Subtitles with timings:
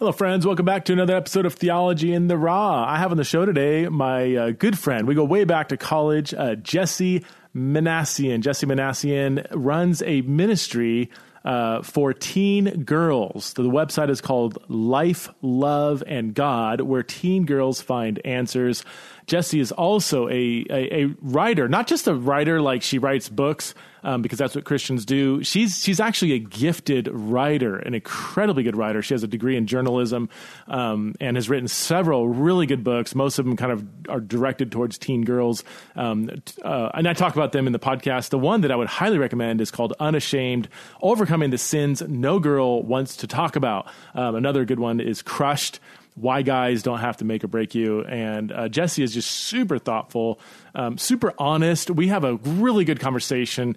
[0.00, 0.46] Hello, friends.
[0.46, 2.86] Welcome back to another episode of Theology in the Raw.
[2.88, 5.06] I have on the show today my uh, good friend.
[5.06, 7.22] We go way back to college, uh, Jessie
[7.54, 8.40] Minassian.
[8.40, 11.10] Jessie Minassian runs a ministry
[11.44, 13.52] uh, for teen girls.
[13.52, 18.86] The website is called Life, Love, and God, where teen girls find answers.
[19.26, 23.74] Jessie is also a, a, a writer, not just a writer like she writes books,
[24.02, 25.42] um, because that's what Christians do.
[25.42, 29.02] She's she's actually a gifted writer, an incredibly good writer.
[29.02, 30.28] She has a degree in journalism
[30.68, 33.14] um, and has written several really good books.
[33.14, 35.64] Most of them kind of are directed towards teen girls,
[35.96, 36.30] um,
[36.62, 38.30] uh, and I talk about them in the podcast.
[38.30, 40.68] The one that I would highly recommend is called "Unashamed:
[41.02, 45.80] Overcoming the Sins No Girl Wants to Talk About." Um, another good one is "Crushed."
[46.14, 48.02] Why guys don't have to make or break you.
[48.04, 50.40] And uh, Jessie is just super thoughtful,
[50.74, 51.90] um, super honest.
[51.90, 53.76] We have a really good conversation.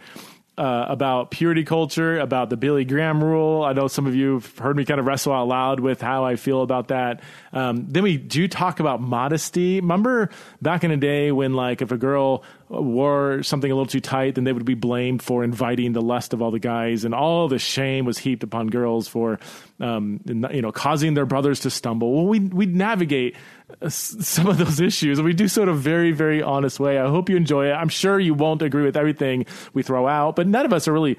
[0.55, 3.63] Uh, about purity culture, about the Billy Graham rule.
[3.63, 6.25] I know some of you have heard me kind of wrestle out loud with how
[6.25, 7.23] I feel about that.
[7.51, 9.79] Um, then we do talk about modesty.
[9.79, 10.29] Remember
[10.61, 12.43] back in the day when, like, if a girl
[12.81, 16.33] wore something a little too tight, then they would be blamed for inviting the lust
[16.33, 19.39] of all the guys, and all the shame was heaped upon girls for,
[19.79, 22.13] um, you know, causing their brothers to stumble.
[22.13, 23.35] Well, we we navigate
[23.81, 26.97] uh, some of those issues, and we do so in a very very honest way.
[26.97, 27.73] I hope you enjoy it.
[27.73, 30.93] I'm sure you won't agree with everything we throw out, but none of us are
[30.93, 31.17] really.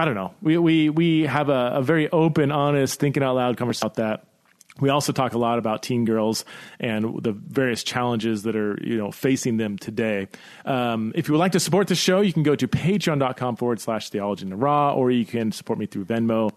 [0.00, 0.32] I don't know.
[0.40, 4.27] We we we have a, a very open, honest, thinking out loud conversation about that
[4.80, 6.44] we also talk a lot about teen girls
[6.80, 10.28] and the various challenges that are you know facing them today.
[10.64, 13.80] Um, if you would like to support the show, you can go to patreon.com forward
[13.80, 16.50] slash theology in the raw, or you can support me through Venmo.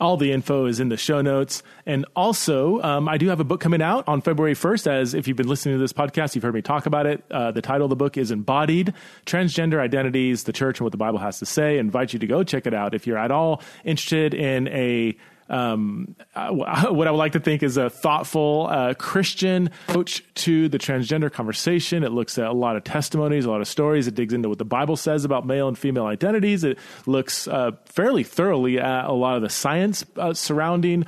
[0.00, 1.62] All the info is in the show notes.
[1.86, 4.86] And also, um, I do have a book coming out on February 1st.
[4.88, 7.22] As if you've been listening to this podcast, you've heard me talk about it.
[7.30, 8.94] Uh, the title of the book is Embodied
[9.26, 11.76] Transgender Identities, the Church, and What the Bible Has to Say.
[11.76, 12.94] I invite you to go check it out.
[12.94, 15.16] If you're at all interested in a
[15.48, 20.68] um, uh, what I would like to think is a thoughtful uh, Christian approach to
[20.68, 22.04] the transgender conversation.
[22.04, 24.06] It looks at a lot of testimonies, a lot of stories.
[24.06, 26.64] It digs into what the Bible says about male and female identities.
[26.64, 31.06] It looks uh, fairly thoroughly at a lot of the science uh, surrounding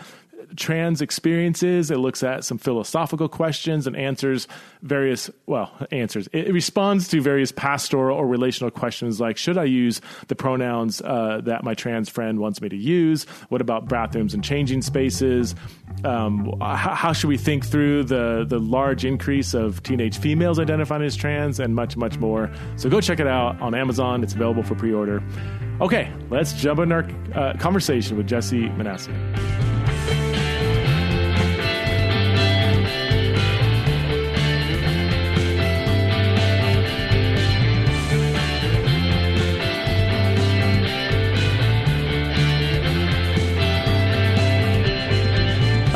[0.56, 1.91] trans experiences.
[1.91, 4.49] It looks at some philosophical questions and answers
[4.82, 6.28] various, well, answers.
[6.32, 11.41] It responds to various pastoral or relational questions like Should I use the pronouns uh,
[11.44, 13.25] that my trans friend wants me to use?
[13.49, 15.55] What about bathrooms and changing spaces?
[16.05, 21.03] Um, how, how, should we think through the, the large increase of teenage females identifying
[21.03, 22.50] as trans and much, much more?
[22.76, 24.22] So go check it out on Amazon.
[24.22, 25.22] It's available for pre order.
[25.81, 29.73] Okay, let's jump in our uh, conversation with Jessie Minassian.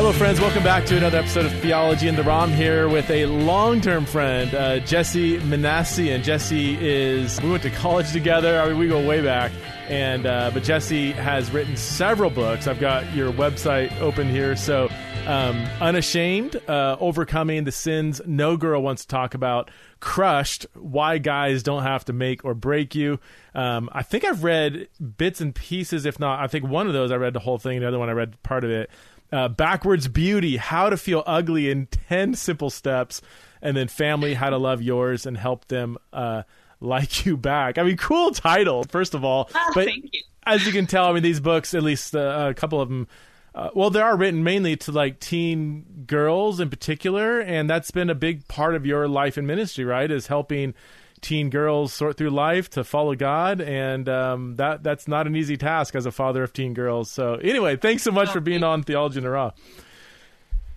[0.08, 0.40] Hello, friends.
[0.40, 4.06] Welcome back to another episode of Theology in the Raw here with a long term
[4.06, 6.22] friend, uh, Jessie Minassian.
[6.22, 8.58] Jessie is, we went to college together.
[8.58, 9.52] I mean, we go way back.
[9.86, 12.66] And, uh, but Jessie has written several books.
[12.66, 14.56] I've got your website open here.
[14.56, 14.88] So,
[15.26, 19.70] um, Unashamed, uh, Overcoming the Sins No Girl Wants to Talk About,
[20.00, 23.20] Crushed, Why Guys Don't Have to Make or Break You.
[23.54, 27.12] Um, I think I've read bits and pieces, if not, I think one of those
[27.12, 28.88] I read the whole thing, the other one I read part of it
[29.32, 33.20] uh, backwards beauty how to feel ugly in 10 simple steps
[33.60, 36.42] and then family how to love yours and help them uh,
[36.80, 40.22] like you back i mean cool title first of all oh, but you.
[40.46, 43.06] as you can tell i mean these books at least uh, a couple of them
[43.54, 48.10] uh, well they are written mainly to like teen girls in particular and that's been
[48.10, 50.74] a big part of your life and ministry right is helping
[51.20, 55.56] teen girls sort through life to follow God, and um, that that's not an easy
[55.56, 57.10] task as a father of teen girls.
[57.10, 59.52] So anyway, thanks so much for being on Theology in the Raw.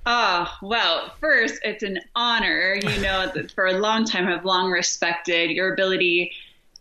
[0.06, 2.76] Ah, oh, well, first, it's an honor.
[2.76, 6.32] You know, for a long time, I've long respected your ability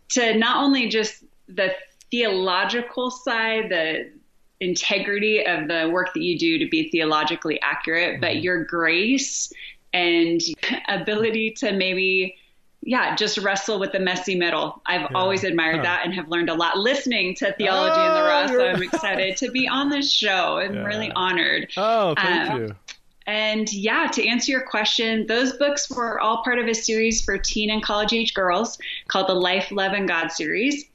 [0.09, 1.73] to not only just the
[2.09, 4.11] theological side, the
[4.59, 8.21] integrity of the work that you do to be theologically accurate, mm-hmm.
[8.21, 9.51] but your grace
[9.93, 10.41] and
[10.87, 12.35] ability to maybe
[12.83, 14.81] yeah, just wrestle with the messy middle.
[14.85, 15.07] I've yeah.
[15.13, 15.83] always admired huh.
[15.83, 18.47] that and have learned a lot listening to Theology oh, in the Raw.
[18.47, 20.57] So I'm excited to be on this show.
[20.57, 20.83] I'm yeah.
[20.83, 21.71] really honored.
[21.77, 22.75] Oh, thank um, you.
[23.27, 27.37] And yeah, to answer your question, those books were all part of a series for
[27.37, 30.85] teen and college age girls called the Life, Love, and God series.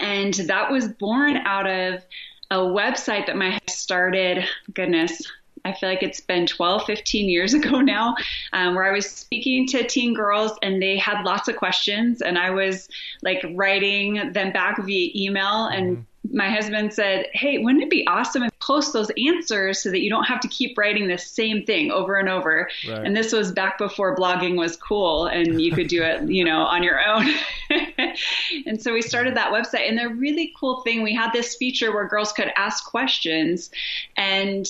[0.00, 2.02] And that was born out of
[2.50, 4.44] a website that my started,
[4.74, 5.22] goodness,
[5.64, 8.14] I feel like it's been 12, 15 years ago now,
[8.52, 12.38] um, where I was speaking to teen girls and they had lots of questions, and
[12.38, 12.88] I was
[13.22, 18.44] like writing them back via email and my husband said, Hey, wouldn't it be awesome
[18.44, 21.90] if post those answers so that you don't have to keep writing the same thing
[21.90, 22.68] over and over?
[22.88, 23.04] Right.
[23.04, 26.60] And this was back before blogging was cool and you could do it, you know,
[26.60, 27.26] on your own.
[28.66, 29.88] and so we started that website.
[29.88, 33.70] And the really cool thing, we had this feature where girls could ask questions
[34.16, 34.66] and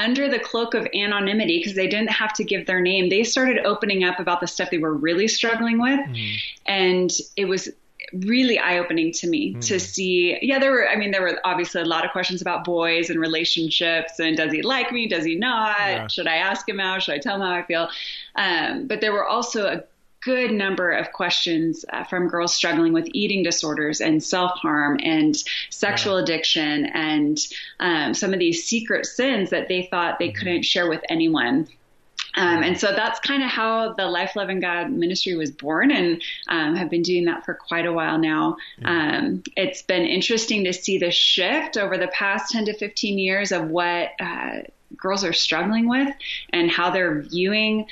[0.00, 3.58] under the cloak of anonymity, because they didn't have to give their name, they started
[3.64, 6.00] opening up about the stuff they were really struggling with.
[6.00, 6.34] Mm-hmm.
[6.66, 7.68] And it was
[8.12, 9.66] really eye opening to me mm.
[9.66, 10.36] to see.
[10.42, 13.20] Yeah, there were, I mean, there were obviously a lot of questions about boys and
[13.20, 15.06] relationships and does he like me?
[15.06, 15.76] Does he not?
[15.78, 16.06] Yeah.
[16.08, 17.02] Should I ask him out?
[17.02, 17.88] Should I tell him how I feel?
[18.34, 19.84] Um, but there were also a
[20.22, 25.36] good number of questions uh, from girls struggling with eating disorders and self harm and
[25.70, 26.22] sexual yeah.
[26.22, 27.38] addiction and
[27.80, 30.38] um, some of these secret sins that they thought they mm-hmm.
[30.38, 31.66] couldn't share with anyone.
[32.36, 35.90] Um, and so that's kind of how the Life Love and God ministry was born,
[35.90, 38.56] and um, have been doing that for quite a while now.
[38.84, 43.50] Um, it's been interesting to see the shift over the past 10 to 15 years
[43.50, 44.60] of what uh,
[44.96, 46.14] girls are struggling with
[46.52, 47.86] and how they're viewing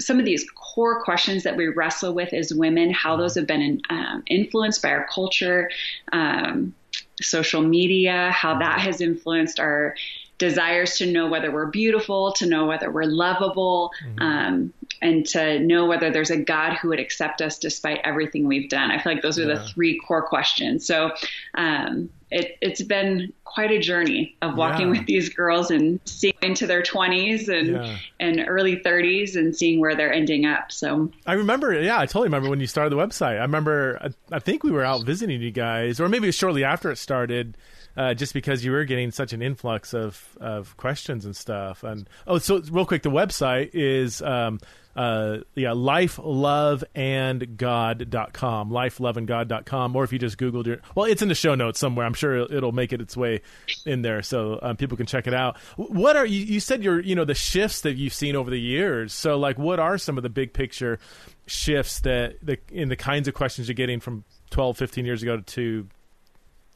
[0.00, 3.80] some of these core questions that we wrestle with as women, how those have been
[3.90, 5.70] um, influenced by our culture,
[6.12, 6.74] um,
[7.20, 9.94] social media, how that has influenced our
[10.38, 14.22] desires to know whether we're beautiful, to know whether we're lovable, mm-hmm.
[14.22, 14.72] um,
[15.02, 18.92] and to know whether there's a God who would accept us despite everything we've done.
[18.92, 19.56] I feel like those are yeah.
[19.56, 20.86] the three core questions.
[20.86, 21.10] So
[21.54, 25.00] um, it, has been quite a journey of walking yeah.
[25.00, 27.96] with these girls and seeing into their 20s and yeah.
[28.20, 30.70] and early 30s and seeing where they're ending up.
[30.70, 33.38] So I remember, yeah, I totally remember when you started the website.
[33.38, 36.92] I remember, I, I think we were out visiting you guys, or maybe shortly after
[36.92, 37.56] it started
[37.96, 41.84] uh, just because you were getting such an influx of of questions and stuff.
[41.84, 44.58] And oh, so real quick, the website is um,
[44.94, 51.54] uh, yeah, lifeloveandgod.com, lifeloveandgod.com, or if you just Googled it, well, it's in the show
[51.54, 52.04] notes somewhere.
[52.04, 53.40] I'm sure it'll make it its way
[53.86, 55.56] in there so um, people can check it out.
[55.76, 59.14] What are you, you said you know, the shifts that you've seen over the years.
[59.14, 60.98] So like, what are some of the big picture
[61.46, 65.38] shifts that the, in the kinds of questions you're getting from 12, 15 years ago
[65.38, 65.88] to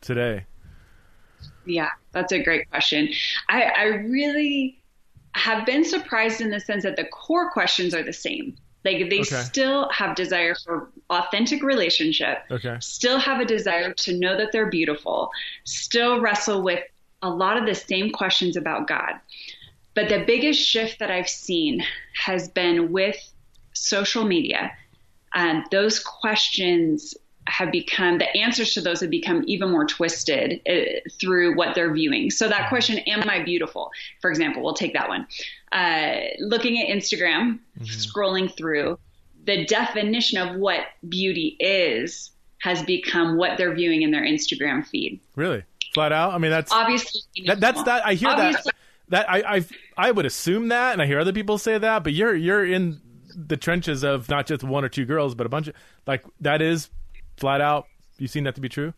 [0.00, 0.46] today?
[1.66, 3.08] Yeah, that's a great question.
[3.48, 4.80] I, I really
[5.34, 8.56] have been surprised in the sense that the core questions are the same.
[8.84, 9.42] Like they okay.
[9.42, 12.76] still have desire for authentic relationship, okay.
[12.80, 15.30] still have a desire to know that they're beautiful,
[15.64, 16.80] still wrestle with
[17.20, 19.14] a lot of the same questions about God.
[19.94, 21.82] But the biggest shift that I've seen
[22.14, 23.16] has been with
[23.72, 24.70] social media.
[25.34, 27.14] And those questions
[27.48, 31.92] have become the answers to those have become even more twisted uh, through what they're
[31.92, 32.30] viewing.
[32.30, 33.90] So that question, "Am I beautiful?"
[34.20, 35.26] For example, we'll take that one.
[35.72, 37.84] Uh, looking at Instagram, mm-hmm.
[37.84, 38.98] scrolling through,
[39.44, 45.20] the definition of what beauty is has become what they're viewing in their Instagram feed.
[45.36, 45.62] Really,
[45.94, 46.32] flat out.
[46.32, 48.04] I mean, that's obviously that, that's that.
[48.04, 48.72] I hear obviously,
[49.08, 49.26] that.
[49.26, 49.64] That I, I
[49.96, 52.02] I would assume that, and I hear other people say that.
[52.02, 53.00] But you're you're in
[53.36, 55.74] the trenches of not just one or two girls, but a bunch of
[56.06, 56.90] like that is
[57.36, 57.86] flat out
[58.18, 58.92] you seen that to be true?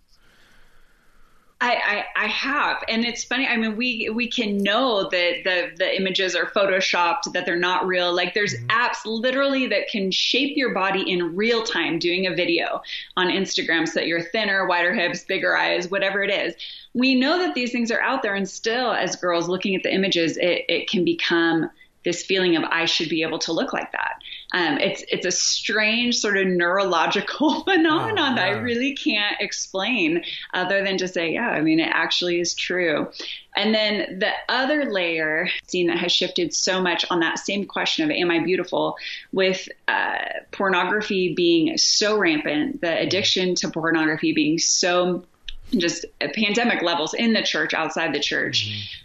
[1.61, 3.45] I, I, I, have, and it's funny.
[3.49, 7.85] I mean, we we can know that the the images are photoshopped, that they're not
[7.85, 8.15] real.
[8.15, 8.67] Like there's mm-hmm.
[8.69, 12.81] apps literally that can shape your body in real time, doing a video
[13.17, 16.55] on Instagram, so that you're thinner, wider hips, bigger eyes, whatever it is.
[16.95, 19.93] We know that these things are out there, and still, as girls looking at the
[19.93, 21.69] images, it, it can become
[22.05, 24.23] this feeling of I should be able to look like that.
[24.53, 30.25] Um, it's it's a strange sort of neurological phenomenon oh, that I really can't explain
[30.55, 33.09] other than to say, yeah, I mean, it actually is true.
[33.57, 38.05] And then the other layer, scene that has shifted so much on that same question
[38.05, 38.97] of am I beautiful,
[39.33, 40.19] with uh,
[40.51, 45.25] pornography being so rampant, the addiction to pornography being so
[45.73, 48.71] just pandemic levels in the church, outside the church.
[48.71, 49.05] Mm-hmm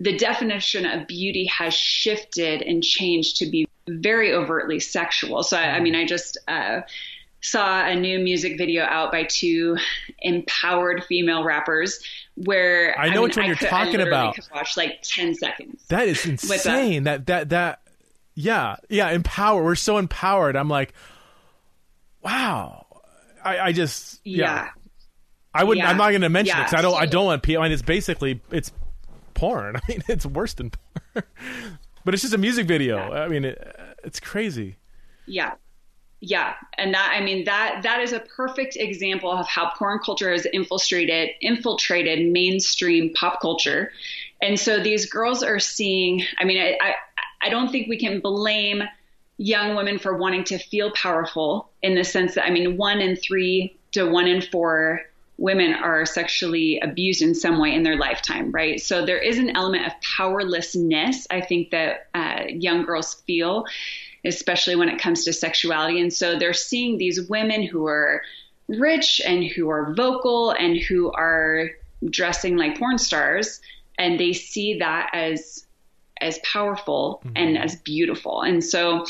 [0.00, 5.42] the definition of beauty has shifted and changed to be very overtly sexual.
[5.42, 6.80] So, I, I mean, I just uh,
[7.40, 9.76] saw a new music video out by two
[10.20, 12.00] empowered female rappers
[12.36, 14.30] where I know I mean, which one you're could, talking about.
[14.30, 15.84] I could watch like ten seconds.
[15.88, 17.04] That is insane.
[17.04, 17.80] That that that
[18.34, 19.62] yeah yeah empower.
[19.62, 20.56] We're so empowered.
[20.56, 20.92] I'm like,
[22.22, 22.86] wow.
[23.44, 24.64] I, I just yeah.
[24.64, 24.68] yeah.
[25.54, 25.84] I wouldn't.
[25.84, 25.90] Yeah.
[25.90, 26.62] I'm not going to mention yeah.
[26.62, 26.94] it because I don't.
[26.94, 27.62] I don't want people.
[27.62, 28.72] I mean, it's basically it's
[29.34, 29.76] porn.
[29.76, 31.24] I mean, it's worse than porn.
[32.04, 32.96] But it's just a music video.
[32.96, 33.22] Yeah.
[33.22, 34.76] I mean, it, it's crazy.
[35.26, 35.54] Yeah.
[36.20, 40.32] Yeah, and that I mean that that is a perfect example of how porn culture
[40.32, 43.92] has infiltrated infiltrated mainstream pop culture.
[44.42, 46.94] And so these girls are seeing, I mean, I, I,
[47.42, 48.82] I don't think we can blame
[49.36, 53.14] young women for wanting to feel powerful in the sense that I mean, one in
[53.14, 55.02] three to one in four
[55.38, 58.80] women are sexually abused in some way in their lifetime, right?
[58.80, 63.64] So there is an element of powerlessness, I think, that uh, young girls feel,
[64.24, 66.00] especially when it comes to sexuality.
[66.00, 68.22] And so they're seeing these women who are
[68.66, 71.70] rich and who are vocal and who are
[72.10, 73.60] dressing like porn stars,
[73.98, 75.64] and they see that as
[76.20, 77.36] as powerful mm-hmm.
[77.36, 78.42] and as beautiful.
[78.42, 79.06] And so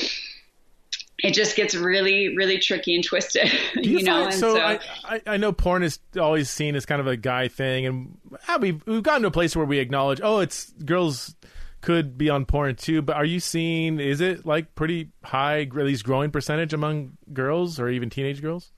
[1.18, 4.24] it just gets really, really tricky and twisted, you, you know.
[4.24, 4.60] Find, so, so
[5.04, 8.58] I, I, know porn is always seen as kind of a guy thing, and ah,
[8.60, 11.34] we've we've gotten to a place where we acknowledge, oh, it's girls
[11.80, 13.02] could be on porn too.
[13.02, 13.98] But are you seeing?
[13.98, 18.70] Is it like pretty high, at least growing percentage among girls or even teenage girls?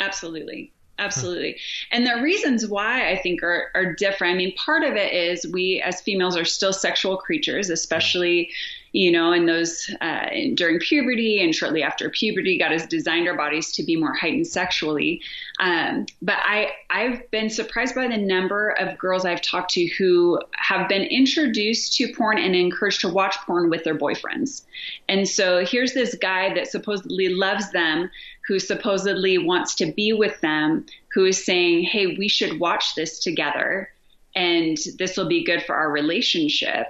[0.00, 0.72] Absolutely.
[1.00, 1.56] Absolutely.
[1.92, 4.34] And the reasons why I think are, are different.
[4.34, 8.50] I mean, part of it is we as females are still sexual creatures, especially,
[8.92, 13.36] you know, in those uh, during puberty and shortly after puberty, God has designed our
[13.36, 15.20] bodies to be more heightened sexually.
[15.60, 20.40] Um, but I, I've been surprised by the number of girls I've talked to who
[20.52, 24.64] have been introduced to porn and encouraged to watch porn with their boyfriends.
[25.08, 28.10] And so here's this guy that supposedly loves them
[28.46, 33.18] who supposedly wants to be with them, who is saying, Hey, we should watch this
[33.18, 33.90] together
[34.38, 36.86] and this will be good for our relationship.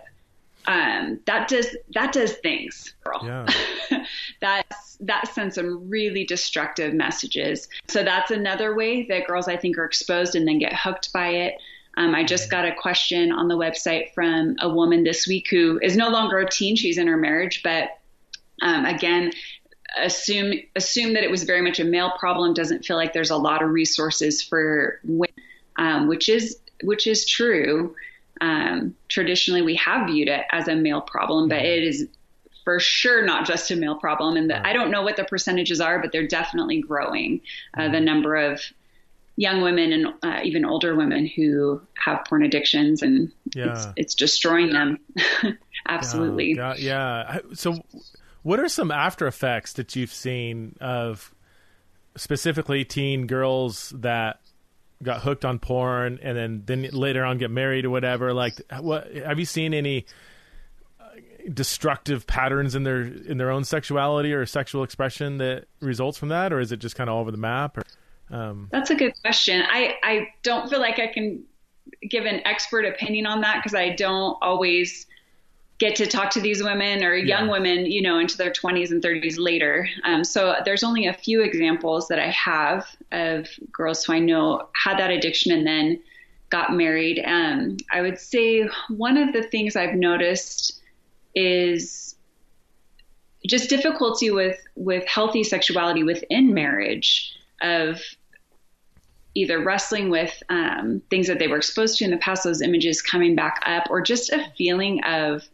[0.69, 3.23] Um, that does that does things, girl.
[3.25, 4.05] Yeah.
[4.43, 7.69] that's that sends some really destructive messages.
[7.89, 11.29] So that's another way that girls I think are exposed and then get hooked by
[11.29, 11.55] it.
[11.97, 15.81] Um, I just got a question on the website from a woman this week who
[15.83, 17.89] is no longer a teen; she's in her marriage, but
[18.61, 19.33] um, again,
[19.99, 22.53] assume assume that it was very much a male problem.
[22.53, 25.35] Doesn't feel like there's a lot of resources for women,
[25.77, 27.97] um, which is which is true.
[28.41, 32.09] Um, traditionally, we have viewed it as a male problem, but it is
[32.65, 34.37] for sure not just a male problem.
[34.37, 37.41] And the, I don't know what the percentages are, but they're definitely growing.
[37.77, 38.61] Uh, the number of
[39.37, 43.73] young women and uh, even older women who have porn addictions, and yeah.
[43.73, 44.99] it's, it's destroying them.
[45.89, 46.57] Absolutely.
[46.57, 47.39] Yeah, yeah.
[47.55, 47.81] So
[48.43, 51.35] what are some after effects that you've seen of
[52.17, 54.41] specifically teen girls that
[55.03, 58.33] got hooked on porn and then then later on get married or whatever?
[58.33, 60.07] Like, what have you seen any
[61.01, 61.05] uh,
[61.53, 66.53] destructive patterns in their in their own sexuality or sexual expression that results from that,
[66.53, 67.79] or is it just kind of all over the map?
[67.79, 67.85] Or,
[68.31, 68.69] um...
[68.71, 69.63] That's a good question.
[69.69, 71.45] I I don't feel like I can
[72.09, 75.07] give an expert opinion on that because I don't always
[75.79, 77.53] get to talk to these women or young yeah.
[77.53, 79.89] women, you know, into their 20s and 30s later.
[80.05, 84.69] Um, so there's only a few examples that I have of girls who I know
[84.75, 86.01] had that addiction and then
[86.51, 87.23] got married.
[87.25, 90.81] Um, I would say one of the things I've noticed
[91.35, 92.17] is
[93.47, 98.01] just difficulty with with healthy sexuality within marriage of
[99.35, 103.01] either wrestling with um, things that they were exposed to in the past, those images
[103.01, 105.49] coming back up, or just a feeling of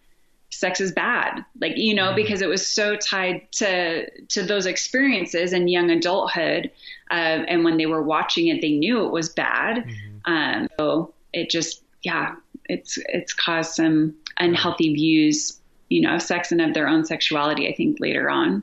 [0.54, 2.16] sex is bad like you know mm-hmm.
[2.16, 6.70] because it was so tied to to those experiences in young adulthood
[7.10, 10.32] uh, and when they were watching it they knew it was bad mm-hmm.
[10.32, 12.34] um, so it just yeah
[12.66, 17.68] it's it's caused some unhealthy views you know of sex and of their own sexuality
[17.68, 18.62] i think later on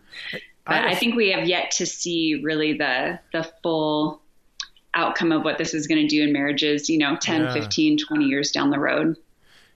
[0.66, 4.22] but I, I think we have yet to see really the the full
[4.94, 7.54] outcome of what this is going to do in marriages you know 10 yeah.
[7.54, 9.18] 15 20 years down the road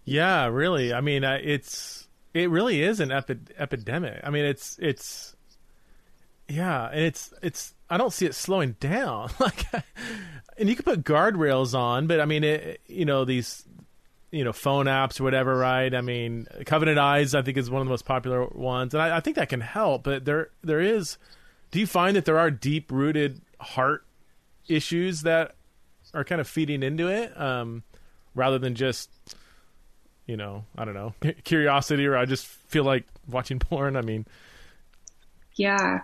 [0.03, 2.04] yeah really i mean it's
[2.35, 4.19] it really is an epi- epidemic.
[4.21, 5.35] I mean, it's it's
[6.49, 9.31] yeah, and it's it's I don't see it slowing down.
[9.39, 9.65] like,
[10.57, 13.63] and you can put guardrails on, but I mean, it, you know these
[14.31, 15.95] you know phone apps or whatever, right?
[15.95, 19.17] I mean, Covenant Eyes I think is one of the most popular ones, and I,
[19.17, 20.03] I think that can help.
[20.03, 21.17] But there there is.
[21.71, 24.05] Do you find that there are deep rooted heart
[24.67, 25.55] issues that
[26.13, 27.83] are kind of feeding into it, um,
[28.33, 29.09] rather than just
[30.25, 31.13] you know, I don't know,
[31.43, 33.95] curiosity or I just feel like watching porn.
[33.95, 34.25] I mean,
[35.55, 36.01] yeah.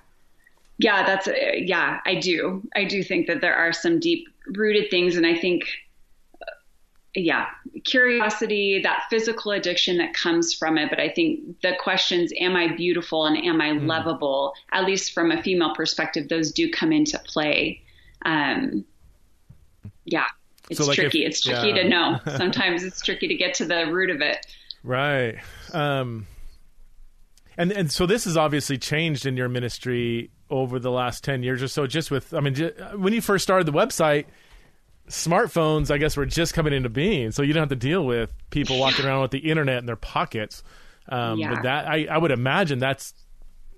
[0.77, 2.63] Yeah, that's uh, yeah, I do.
[2.75, 5.63] I do think that there are some deep rooted things and I think
[6.41, 6.45] uh,
[7.13, 7.47] yeah,
[7.83, 12.75] curiosity, that physical addiction that comes from it, but I think the questions am I
[12.75, 13.85] beautiful and am I mm.
[13.85, 17.81] lovable, at least from a female perspective, those do come into play.
[18.25, 18.85] Um
[20.05, 20.25] yeah
[20.71, 21.23] it's so like tricky.
[21.25, 21.83] If, it's tricky yeah.
[21.83, 22.19] to know.
[22.37, 24.45] Sometimes it's tricky to get to the root of it.
[24.83, 25.37] Right.
[25.73, 26.27] Um,
[27.57, 31.63] and and so this has obviously changed in your ministry over the last 10 years
[31.63, 34.25] or so just with I mean just, when you first started the website
[35.07, 38.33] smartphones I guess were just coming into being so you don't have to deal with
[38.49, 40.63] people walking around with the internet in their pockets
[41.09, 41.53] um, yeah.
[41.53, 43.13] but that I, I would imagine that's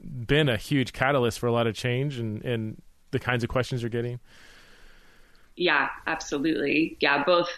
[0.01, 2.81] been a huge catalyst for a lot of change and, and
[3.11, 4.19] the kinds of questions you're getting
[5.55, 6.97] yeah, absolutely.
[6.99, 7.49] Yeah, both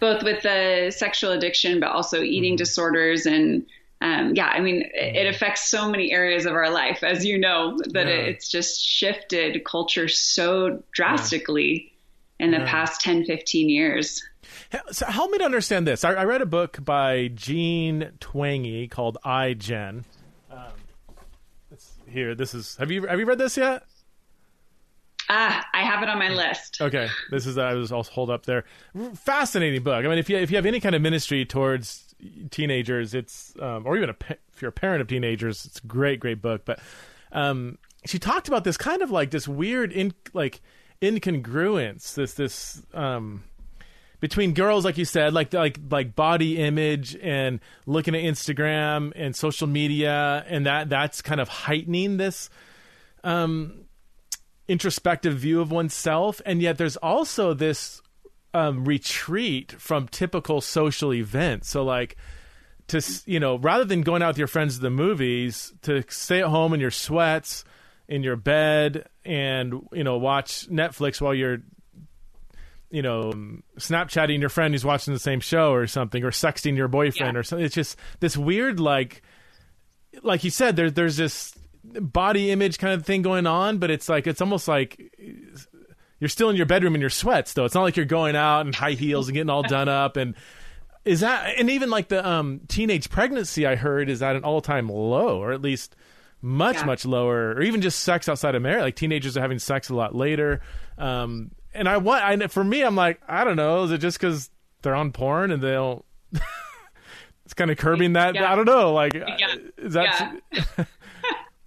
[0.00, 2.58] both with the sexual addiction, but also eating mm-hmm.
[2.58, 3.66] disorders and
[4.00, 5.34] um, yeah, I mean, it, it, mm-hmm.
[5.34, 8.12] affects so many areas of our life, as you know, that yeah.
[8.12, 11.92] it's just shifted culture so drastically
[12.38, 12.44] yeah.
[12.44, 12.70] in the yeah.
[12.70, 14.22] past 10, 15 years.
[14.90, 16.04] So help me to understand this.
[16.04, 20.04] I, I read a book by Jean Twenge called iGen.
[20.50, 20.58] Um,
[22.06, 22.76] here, this is.
[22.76, 23.84] Have you have you read this yet?
[25.28, 26.80] Ah, I have it on my list.
[26.80, 28.64] Okay, this is I was also hold up there.
[29.14, 30.04] Fascinating book.
[30.04, 32.14] I mean, if you if you have any kind of ministry towards
[32.50, 34.16] teenagers, it's um, or even a,
[34.52, 36.62] if you're a parent of teenagers, it's a great great book.
[36.64, 36.80] But
[37.32, 40.60] um, she talked about this kind of like this weird in like
[41.00, 42.14] incongruence.
[42.14, 43.44] This this um,
[44.20, 49.34] between girls, like you said, like like like body image and looking at Instagram and
[49.34, 52.50] social media, and that that's kind of heightening this
[53.22, 53.84] um
[54.68, 58.02] introspective view of oneself, and yet there's also this
[58.52, 61.68] um, retreat from typical social events.
[61.68, 62.16] So like
[62.88, 66.40] to you know rather than going out with your friends to the movies to stay
[66.40, 67.64] at home in your sweats
[68.08, 71.58] in your bed and you know watch netflix while you're
[72.90, 73.32] you know
[73.78, 77.40] snapchatting your friend who's watching the same show or something or sexting your boyfriend yeah.
[77.40, 79.22] or something it's just this weird like
[80.22, 84.08] like you said there, there's this body image kind of thing going on, but it's
[84.08, 85.00] like it's almost like
[86.20, 87.64] you're still in your bedroom in your sweats though.
[87.64, 90.34] It's not like you're going out in high heels and getting all done up and
[91.04, 94.88] is that and even like the um, teenage pregnancy I heard is at an all-time
[94.88, 95.96] low or at least
[96.40, 96.84] much yeah.
[96.84, 99.94] much lower or even just sex outside of marriage like teenagers are having sex a
[99.94, 100.60] lot later
[100.98, 104.18] um, and I want I for me I'm like I don't know is it just
[104.18, 104.50] cuz
[104.82, 106.04] they're on porn and they don't
[107.44, 108.50] it's kind of curbing that yeah.
[108.50, 109.56] I don't know like yeah.
[109.78, 110.40] is that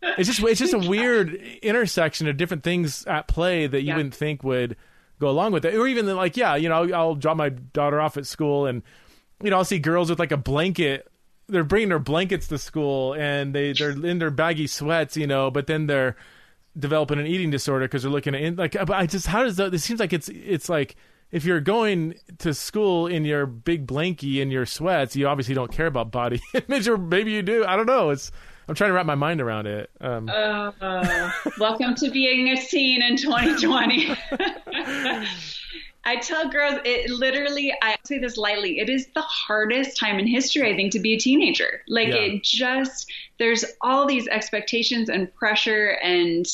[0.01, 3.95] it's just it's just a weird intersection of different things at play that you yeah.
[3.95, 4.75] wouldn't think would
[5.19, 7.99] go along with it, or even like yeah, you know, I'll, I'll drop my daughter
[7.99, 8.83] off at school and
[9.43, 11.07] you know I'll see girls with like a blanket.
[11.49, 15.49] They're bringing their blankets to school and they they're in their baggy sweats, you know,
[15.49, 16.15] but then they're
[16.77, 18.73] developing an eating disorder because they're looking at like.
[18.73, 19.73] But I just how does that?
[19.73, 20.95] It seems like it's it's like
[21.31, 25.71] if you're going to school in your big blankie in your sweats, you obviously don't
[25.71, 27.65] care about body image, or maybe you do.
[27.65, 28.11] I don't know.
[28.11, 28.31] It's
[28.67, 29.89] I'm trying to wrap my mind around it.
[30.01, 30.29] Um.
[30.29, 34.13] Uh, welcome to being a teen in 2020.
[36.03, 40.27] I tell girls, it literally, I say this lightly, it is the hardest time in
[40.27, 41.81] history, I think, to be a teenager.
[41.87, 42.15] Like, yeah.
[42.15, 46.45] it just, there's all these expectations and pressure and,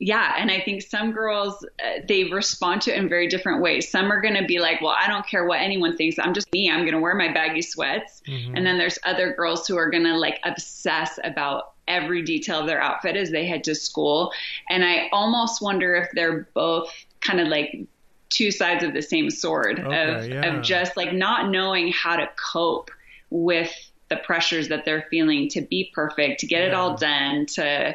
[0.00, 3.88] yeah and i think some girls uh, they respond to it in very different ways
[3.88, 6.50] some are going to be like well i don't care what anyone thinks i'm just
[6.52, 8.56] me i'm going to wear my baggy sweats mm-hmm.
[8.56, 12.66] and then there's other girls who are going to like obsess about every detail of
[12.66, 14.32] their outfit as they head to school
[14.70, 17.86] and i almost wonder if they're both kind of like
[18.30, 20.56] two sides of the same sword okay, of, yeah.
[20.56, 22.90] of just like not knowing how to cope
[23.28, 23.72] with
[24.08, 26.68] the pressures that they're feeling to be perfect to get yeah.
[26.68, 27.94] it all done to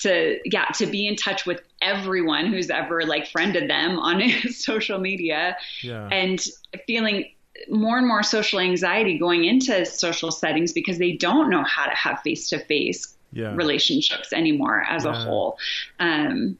[0.00, 4.98] to yeah to be in touch with everyone who's ever like friended them on social
[4.98, 6.08] media yeah.
[6.10, 6.44] and
[6.86, 7.30] feeling
[7.68, 11.94] more and more social anxiety going into social settings because they don't know how to
[11.94, 15.10] have face to face relationships anymore as yeah.
[15.10, 15.58] a whole
[15.98, 16.56] um,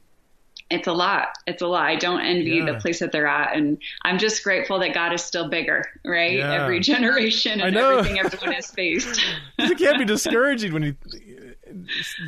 [0.69, 1.29] it's a lot.
[1.47, 1.83] It's a lot.
[1.83, 2.65] I don't envy yeah.
[2.65, 6.39] the place that they're at, and I'm just grateful that God is still bigger, right?
[6.39, 9.19] Every generation and everything everyone has faced.
[9.57, 10.95] it can't be discouraging when you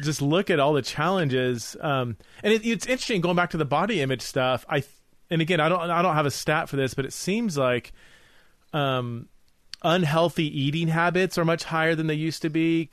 [0.02, 1.76] just look at all the challenges.
[1.80, 4.66] Um, and it, it's interesting going back to the body image stuff.
[4.70, 4.84] I
[5.30, 7.94] and again, I don't I don't have a stat for this, but it seems like
[8.74, 9.30] um,
[9.84, 12.86] unhealthy eating habits are much higher than they used to be.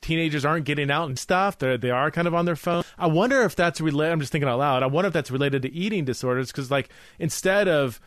[0.00, 1.58] teenagers aren't getting out and stuff.
[1.58, 2.84] They they are kind of on their phone.
[2.98, 4.12] I wonder if that's related.
[4.12, 4.82] I'm just thinking out loud.
[4.82, 8.00] I wonder if that's related to eating disorders because like instead of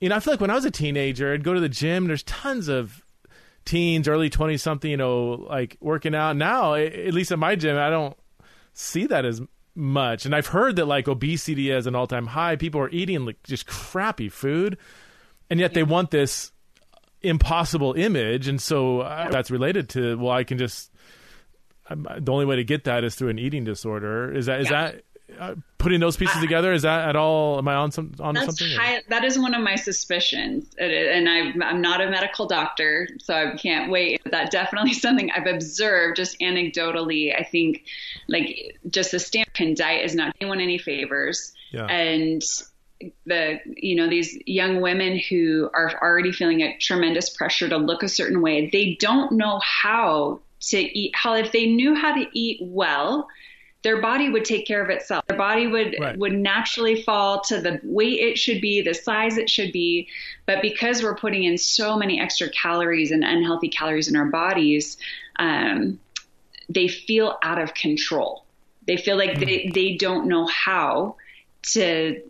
[0.00, 2.06] you know, I feel like when I was a teenager, I'd go to the gym.
[2.06, 3.02] There's tons of
[3.66, 6.36] teens, early 20 something, you know, like working out.
[6.36, 8.16] Now, at least at my gym, I don't
[8.72, 9.42] see that as
[9.74, 10.24] much.
[10.24, 12.56] And I've heard that like obesity is an all time high.
[12.56, 14.78] People are eating like just crappy food,
[15.50, 16.52] and yet they want this
[17.22, 18.48] impossible image.
[18.48, 20.90] And so uh, that's related to, well, I can just,
[21.90, 24.32] um, the only way to get that is through an eating disorder.
[24.32, 24.92] Is that, is yeah.
[24.92, 25.02] that,
[25.38, 28.70] uh, putting those pieces together is that at all am i on some on something
[28.70, 30.74] high, that is one of my suspicions.
[30.78, 34.20] And I'm, I'm not a medical doctor so i can't wait.
[34.22, 37.38] But that definitely something i've observed just anecdotally.
[37.38, 37.84] I think
[38.28, 41.52] like just the Stanton diet is not doing anyone any favors.
[41.72, 41.86] Yeah.
[41.86, 42.42] and
[43.26, 48.02] the you know these young women who are already feeling a tremendous pressure to look
[48.02, 52.26] a certain way they don't know how to eat how if they knew how to
[52.32, 53.28] eat well
[53.86, 55.24] their body would take care of itself.
[55.28, 56.18] Their body would right.
[56.18, 60.08] would naturally fall to the weight it should be, the size it should be.
[60.44, 64.96] But because we're putting in so many extra calories and unhealthy calories in our bodies,
[65.38, 66.00] um,
[66.68, 68.44] they feel out of control.
[68.88, 69.46] They feel like mm.
[69.46, 71.14] they, they don't know how
[71.74, 72.20] to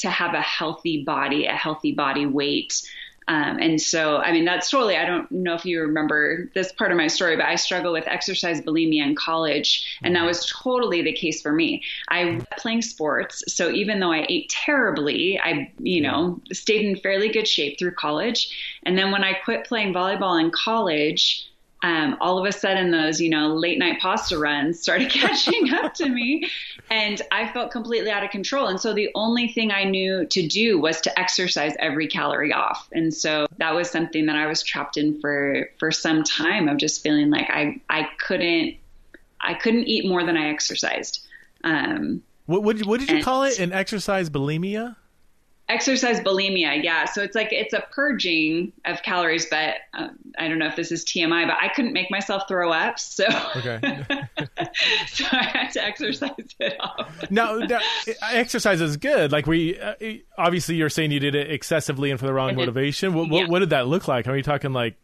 [0.00, 2.82] to have a healthy body, a healthy body weight.
[3.28, 6.92] Um, and so, I mean, that's totally, I don't know if you remember this part
[6.92, 9.98] of my story, but I struggle with exercise bulimia in college.
[10.02, 11.82] And that was totally the case for me.
[12.08, 13.42] I was playing sports.
[13.48, 17.92] So even though I ate terribly, I, you know, stayed in fairly good shape through
[17.92, 18.48] college.
[18.84, 21.46] And then when I quit playing volleyball in college,
[21.82, 25.94] um, all of a sudden those you know late night pasta runs started catching up
[25.94, 26.48] to me
[26.90, 28.66] and i felt completely out of control.
[28.66, 32.88] And so the only thing i knew to do was to exercise every calorie off.
[32.92, 36.78] And so that was something that i was trapped in for for some time of
[36.78, 38.76] just feeling like i i couldn't
[39.40, 41.26] i couldn't eat more than i exercised.
[41.64, 43.58] Um, what, what, what did you call it?
[43.58, 44.96] An exercise bulimia
[45.68, 47.04] exercise bulimia yeah.
[47.06, 50.92] So it's like it's a purging of calories but uh, i don't know if this
[50.92, 53.24] is tmi but i couldn't make myself throw up so.
[53.56, 53.80] Okay.
[55.08, 57.80] So i had to exercise it off now, now
[58.32, 59.32] exercise is good.
[59.32, 59.94] Like we uh,
[60.38, 63.14] obviously you're saying you did it excessively and for the wrong motivation.
[63.14, 63.42] What, yeah.
[63.42, 64.26] what, what, did that look like?
[64.26, 64.96] Are you talking like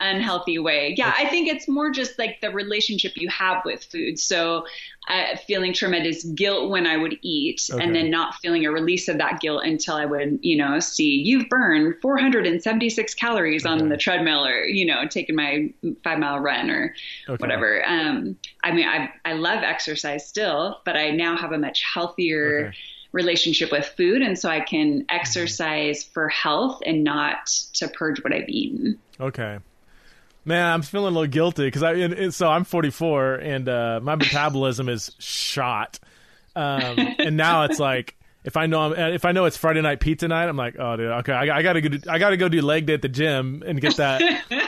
[0.00, 0.94] unhealthy way.
[0.96, 4.18] Yeah, I think it's more just like the relationship you have with food.
[4.18, 4.66] So,
[5.08, 7.82] uh, feeling tremendous guilt when I would eat, okay.
[7.82, 11.22] and then not feeling a release of that guilt until I would, you know, see
[11.24, 13.72] you've burned 476 calories okay.
[13.72, 16.94] on the treadmill, or you know, taking my five mile run or
[17.28, 17.40] okay.
[17.40, 17.84] whatever.
[17.86, 22.72] Um, I mean, I I love exercise still, but I now have a much healthier
[23.12, 25.16] relationship with food and so I can mm-hmm.
[25.16, 28.98] exercise for health and not to purge what I've eaten.
[29.20, 29.58] Okay.
[30.44, 34.88] Man, I'm feeling a little guilty because I so I'm 44 and uh, my metabolism
[34.88, 35.98] is shot,
[36.54, 40.00] um, and now it's like if I know I'm, if I know it's Friday night
[40.00, 42.48] pizza night, I'm like, oh dude, okay, I, I gotta go, do, I gotta go
[42.48, 44.20] do leg day at the gym and get that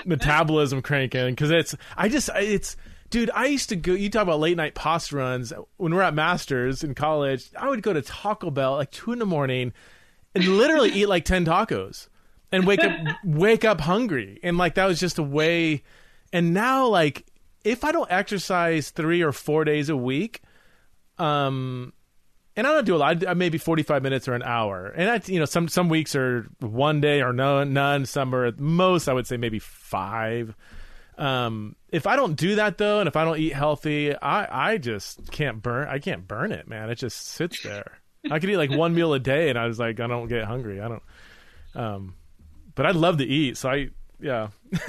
[0.06, 2.76] metabolism cranking because it's I just it's
[3.10, 3.92] dude, I used to go.
[3.92, 7.50] You talk about late night pasta runs when we are at Masters in college.
[7.56, 9.74] I would go to Taco Bell like two in the morning
[10.34, 12.08] and literally eat like ten tacos
[12.56, 12.92] and wake up
[13.24, 14.40] wake up hungry.
[14.42, 15.82] And like that was just a way
[16.32, 17.24] and now like
[17.64, 20.42] if i don't exercise three or four days a week
[21.18, 21.92] um
[22.56, 24.86] and i don't do a lot I, maybe 45 minutes or an hour.
[24.88, 28.06] And i you know some some weeks are one day or no none.
[28.06, 30.54] Some are at most i would say maybe five.
[31.18, 34.78] Um if i don't do that though and if i don't eat healthy i i
[34.78, 36.90] just can't burn i can't burn it man.
[36.90, 37.98] It just sits there.
[38.30, 40.44] I could eat like one meal a day and i was like i don't get
[40.44, 40.80] hungry.
[40.80, 41.02] I don't
[41.74, 42.14] um
[42.76, 43.56] but I'd love to eat.
[43.56, 43.88] So I,
[44.20, 44.50] yeah.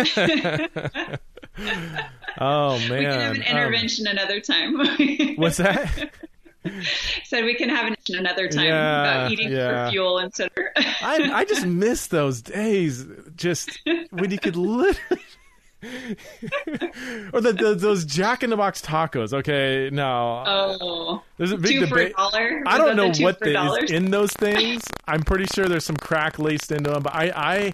[2.40, 5.36] oh man, we can have an intervention um, another time.
[5.38, 6.12] what's that?
[7.24, 9.86] Said we can have an another time yeah, about eating yeah.
[9.86, 10.50] for fuel instead.
[10.56, 10.64] Of...
[11.02, 13.06] I I just miss those days.
[13.36, 13.80] Just
[14.12, 15.22] when you could literally
[15.84, 19.32] or the, the, those Jack in the Box tacos.
[19.32, 21.90] Okay, now oh, there's a big debate.
[22.16, 22.64] For a dollar?
[22.66, 24.84] I don't know what the, is in those things.
[25.08, 27.74] I'm pretty sure there's some crack laced into them, but I,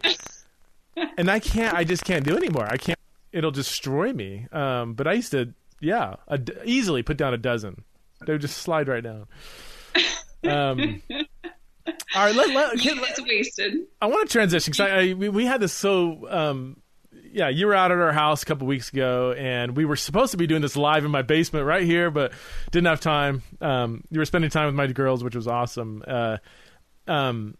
[0.98, 1.74] I, and I can't.
[1.74, 2.68] I just can't do anymore.
[2.70, 3.00] I can't.
[3.32, 4.48] It'll destroy me.
[4.52, 7.84] Um, but I used to, yeah, a, easily put down a dozen.
[8.26, 9.28] They would just slide right down.
[10.46, 11.02] Um.
[12.16, 13.74] All right, let, let, can, it's wasted.
[14.02, 16.78] I want to transition because I, I we, we, had this so um,
[17.34, 20.32] yeah, you were out at our house a couple weeks ago, and we were supposed
[20.32, 22.32] to be doing this live in my basement right here, but
[22.72, 23.42] didn't have time.
[23.60, 26.04] Um, you were spending time with my girls, which was awesome.
[26.08, 26.38] Uh,
[27.08, 27.58] um,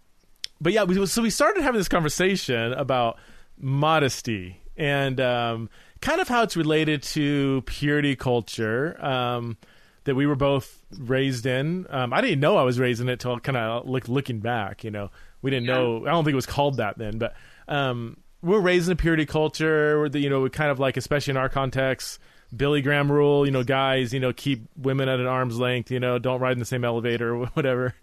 [0.62, 3.18] but yeah, we, so we started having this conversation about
[3.58, 5.70] modesty and um,
[6.02, 9.58] kind of how it's related to purity culture um,
[10.04, 11.88] that we were both raised in.
[11.90, 14.84] Um, I didn't know I was raised in it till kind of look, looking back.
[14.84, 15.10] You know,
[15.42, 15.76] we didn't yeah.
[15.76, 16.06] know.
[16.06, 17.34] I don't think it was called that then, but
[17.68, 20.08] um, we're raised in a purity culture.
[20.14, 22.20] you know, we kind of like, especially in our context,
[22.56, 23.46] Billy Graham rule.
[23.46, 25.90] You know, guys, you know, keep women at an arm's length.
[25.90, 27.96] You know, don't ride in the same elevator or whatever.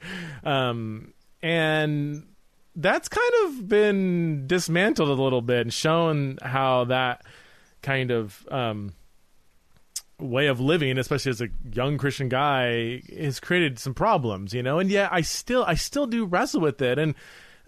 [0.43, 2.27] Um, and
[2.75, 7.23] that's kind of been dismantled a little bit and shown how that
[7.83, 8.95] kind of um,
[10.19, 14.55] way of living, especially as a young Christian guy, has created some problems.
[14.55, 17.15] You know, and yet I still I still do wrestle with it and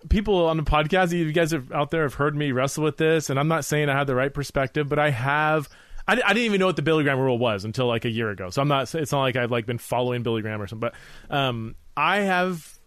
[0.08, 3.30] people on the podcast, you guys have, out there have heard me wrestle with this,
[3.30, 5.68] and I'm not saying I have the right perspective, but I have.
[6.06, 8.30] I, I didn't even know what the Billy Graham rule was until like a year
[8.30, 8.50] ago.
[8.50, 8.92] So I'm not.
[8.94, 10.90] It's not like I've like been following Billy Graham or something.
[11.28, 12.78] But um, I have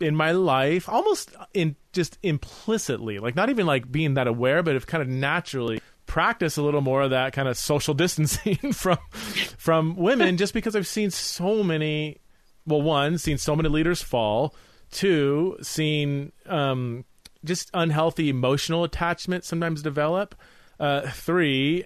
[0.00, 4.74] in my life almost in just implicitly, like not even like being that aware, but
[4.74, 8.98] have kind of naturally practice a little more of that kind of social distancing from
[9.56, 12.18] from women just because I've seen so many
[12.66, 14.54] well one seen so many leaders fall
[14.94, 17.04] two seen um,
[17.44, 20.34] just unhealthy emotional attachment sometimes develop.
[20.80, 21.84] Uh, three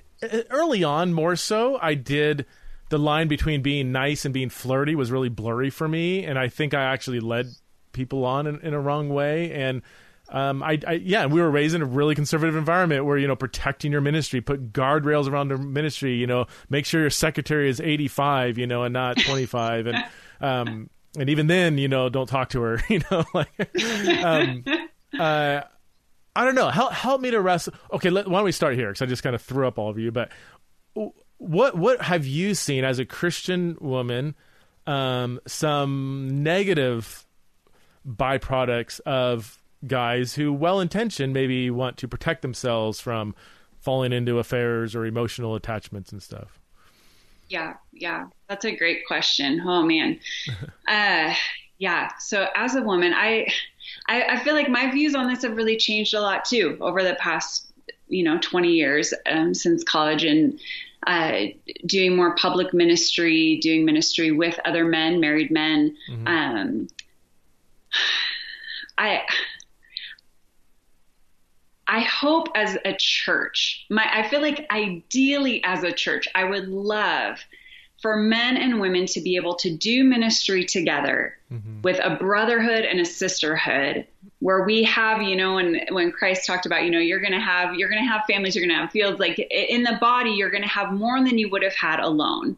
[0.51, 2.47] early on more so I did
[2.89, 6.49] the line between being nice and being flirty was really blurry for me and I
[6.49, 7.47] think I actually led
[7.93, 9.83] people on in, in a wrong way and
[10.31, 13.37] um, I, I, yeah, we were raised in a really conservative environment where you know
[13.37, 17.81] protecting your ministry, put guardrails around your ministry, you know, make sure your secretary is
[17.81, 20.05] eighty five, you know, and not twenty five, and
[20.43, 20.91] um,
[21.21, 23.51] and even then, you know, don't talk to her, you know, like,
[24.23, 24.65] um,
[25.19, 25.63] uh,
[26.37, 27.75] I don't know, help help me to wrestle.
[27.93, 28.89] Okay, let, why don't we start here?
[28.89, 30.31] Because I just kind of threw up all of you, but
[31.39, 34.35] what what have you seen as a Christian woman?
[34.87, 37.27] Um, some negative
[38.07, 43.35] byproducts of guys who, well intentioned, maybe want to protect themselves from
[43.79, 46.61] falling into affairs or emotional attachments and stuff?
[47.49, 49.63] Yeah, yeah, that's a great question.
[49.65, 50.19] Oh man,
[50.89, 51.35] uh,
[51.79, 52.11] yeah.
[52.19, 53.49] So as a woman, I,
[54.09, 57.03] I, I feel like my views on this have really changed a lot too over
[57.03, 57.73] the past,
[58.09, 60.59] you know, 20 years um, since college and
[61.07, 61.47] uh,
[61.87, 65.97] doing more public ministry, doing ministry with other men, married men.
[66.11, 66.27] Mm-hmm.
[66.27, 66.89] Um,
[68.99, 69.23] I I
[72.21, 77.39] hope as a church, my I feel like ideally as a church, I would love
[78.01, 81.83] for men and women to be able to do ministry together mm-hmm.
[81.83, 84.07] with a brotherhood and a sisterhood
[84.41, 87.41] where we have, you know, when when Christ talked about, you know, you're going to
[87.41, 90.31] have you're going to have families, you're going to have fields like in the body,
[90.31, 92.57] you're going to have more than you would have had alone.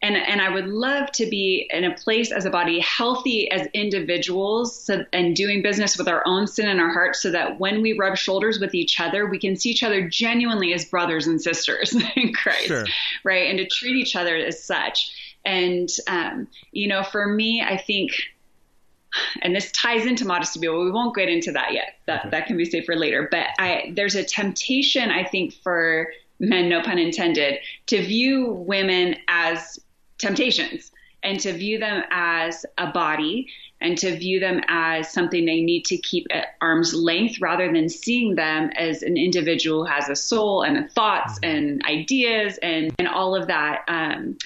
[0.00, 3.66] And and I would love to be in a place as a body healthy as
[3.74, 7.82] individuals so, and doing business with our own sin in our hearts so that when
[7.82, 11.42] we rub shoulders with each other, we can see each other genuinely as brothers and
[11.42, 12.86] sisters in Christ, sure.
[13.22, 13.50] right?
[13.50, 15.14] And to treat each other as such.
[15.44, 18.12] And um, you know, for me, I think
[19.42, 21.98] and this ties into modesty, but we won't get into that yet.
[22.06, 22.30] That okay.
[22.30, 23.28] that can be saved for later.
[23.30, 29.16] But I, there's a temptation, I think, for men, no pun intended, to view women
[29.28, 29.78] as
[30.18, 33.48] temptations and to view them as a body
[33.80, 37.88] and to view them as something they need to keep at arm's length rather than
[37.88, 41.56] seeing them as an individual who has a soul and thoughts mm-hmm.
[41.56, 43.84] and ideas and, and all of that.
[43.88, 44.36] Um,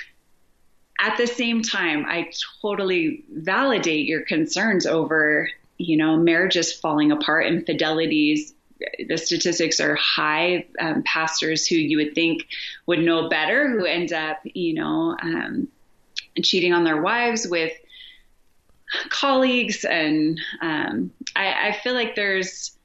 [1.02, 2.30] at the same time, I
[2.62, 8.54] totally validate your concerns over, you know, marriages falling apart, infidelities.
[9.08, 10.66] The statistics are high.
[10.80, 12.46] Um, pastors who you would think
[12.86, 15.68] would know better who end up, you know, um,
[16.40, 17.72] cheating on their wives with
[19.08, 22.76] colleagues, and um, I, I feel like there's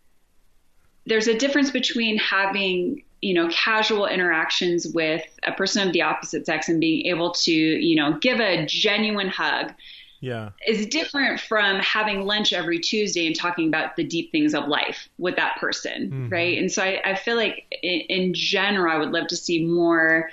[1.06, 6.46] there's a difference between having you know, casual interactions with a person of the opposite
[6.46, 9.74] sex and being able to, you know, give a genuine hug
[10.20, 14.68] yeah is different from having lunch every tuesday and talking about the deep things of
[14.68, 16.30] life with that person mm-hmm.
[16.30, 19.66] right and so I, I feel like in, in, general i would love to see
[19.66, 20.30] more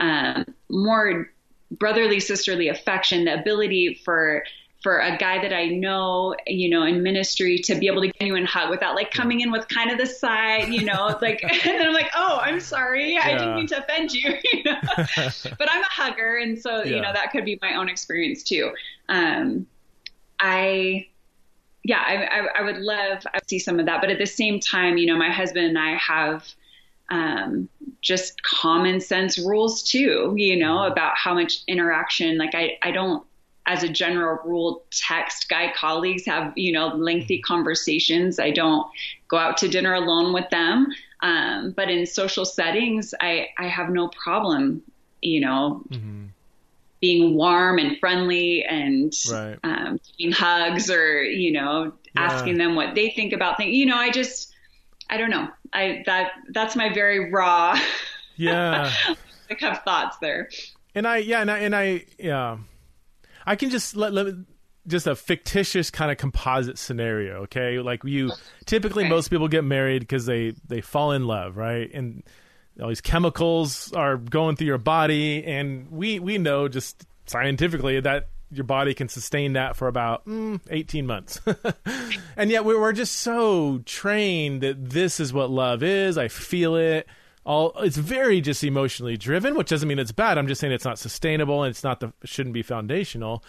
[0.00, 1.30] um, more
[1.70, 4.42] brotherly sisterly affection the ability for
[4.82, 8.28] for a guy that I know, you know, in ministry to be able to give
[8.28, 11.42] you a hug without like coming in with kind of the side, you know, like,
[11.42, 13.14] and then I'm like, oh, I'm sorry.
[13.14, 13.22] Yeah.
[13.24, 14.36] I didn't mean to offend you.
[14.52, 14.80] you know?
[14.96, 16.36] but I'm a hugger.
[16.38, 16.96] And so, yeah.
[16.96, 18.72] you know, that could be my own experience too.
[19.08, 19.66] Um,
[20.38, 21.08] I,
[21.82, 24.00] yeah, I, I, I would love to see some of that.
[24.00, 26.46] But at the same time, you know, my husband and I have,
[27.10, 27.68] um,
[28.00, 30.92] just common sense rules too, you know, mm-hmm.
[30.92, 33.24] about how much interaction, like I, I don't,
[33.68, 38.40] as a general rule, text guy colleagues, have, you know, lengthy conversations.
[38.40, 38.86] I don't
[39.28, 40.88] go out to dinner alone with them.
[41.20, 44.82] Um, but in social settings, I, I have no problem,
[45.20, 46.26] you know, mm-hmm.
[47.00, 49.58] being warm and friendly and right.
[49.62, 52.22] um, giving hugs or, you know, yeah.
[52.22, 53.76] asking them what they think about things.
[53.76, 54.50] You know, I just,
[55.10, 55.46] I don't know.
[55.74, 57.78] I, that, that's my very raw,
[58.36, 58.90] yeah,
[59.50, 60.48] like have thoughts there.
[60.94, 62.56] And I, yeah, and I, and I, yeah
[63.48, 64.26] I can just let, let
[64.86, 67.42] just a fictitious kind of composite scenario.
[67.44, 68.30] Okay, like you
[68.66, 69.10] typically okay.
[69.10, 71.90] most people get married because they they fall in love, right?
[71.94, 72.22] And
[72.80, 78.28] all these chemicals are going through your body, and we we know just scientifically that
[78.50, 81.40] your body can sustain that for about mm, 18 months.
[82.36, 86.18] and yet we're just so trained that this is what love is.
[86.18, 87.06] I feel it
[87.48, 90.36] all it's very just emotionally driven, which doesn't mean it's bad.
[90.36, 93.42] I'm just saying it's not sustainable and it's not the shouldn't be foundational.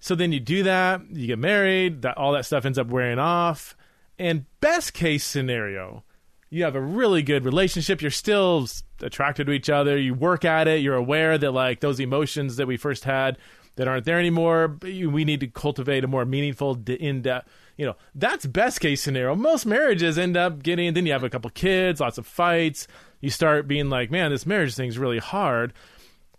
[0.00, 3.20] So then you do that, you get married, that all that stuff ends up wearing
[3.20, 3.76] off.
[4.18, 6.02] And best case scenario,
[6.50, 8.02] you have a really good relationship.
[8.02, 8.66] You're still
[9.00, 9.96] attracted to each other.
[9.96, 10.80] You work at it.
[10.80, 13.38] You're aware that like those emotions that we first had
[13.76, 14.76] that aren't there anymore.
[14.82, 17.48] We need to cultivate a more meaningful, in depth.
[17.76, 19.36] You know, that's best case scenario.
[19.36, 20.94] Most marriages end up getting.
[20.94, 22.88] Then you have a couple kids, lots of fights.
[23.20, 25.72] You start being like, man, this marriage thing's really hard.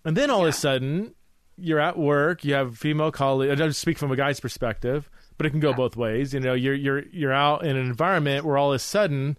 [0.06, 0.50] And then all yeah.
[0.50, 1.16] of a sudden,
[1.58, 2.46] you're at work.
[2.46, 3.52] You have female colleagues.
[3.52, 5.76] I don't speak from a guy's perspective, but it can go yeah.
[5.76, 6.34] both ways.
[6.34, 9.38] You know, you're you're you're out in an environment where all of a sudden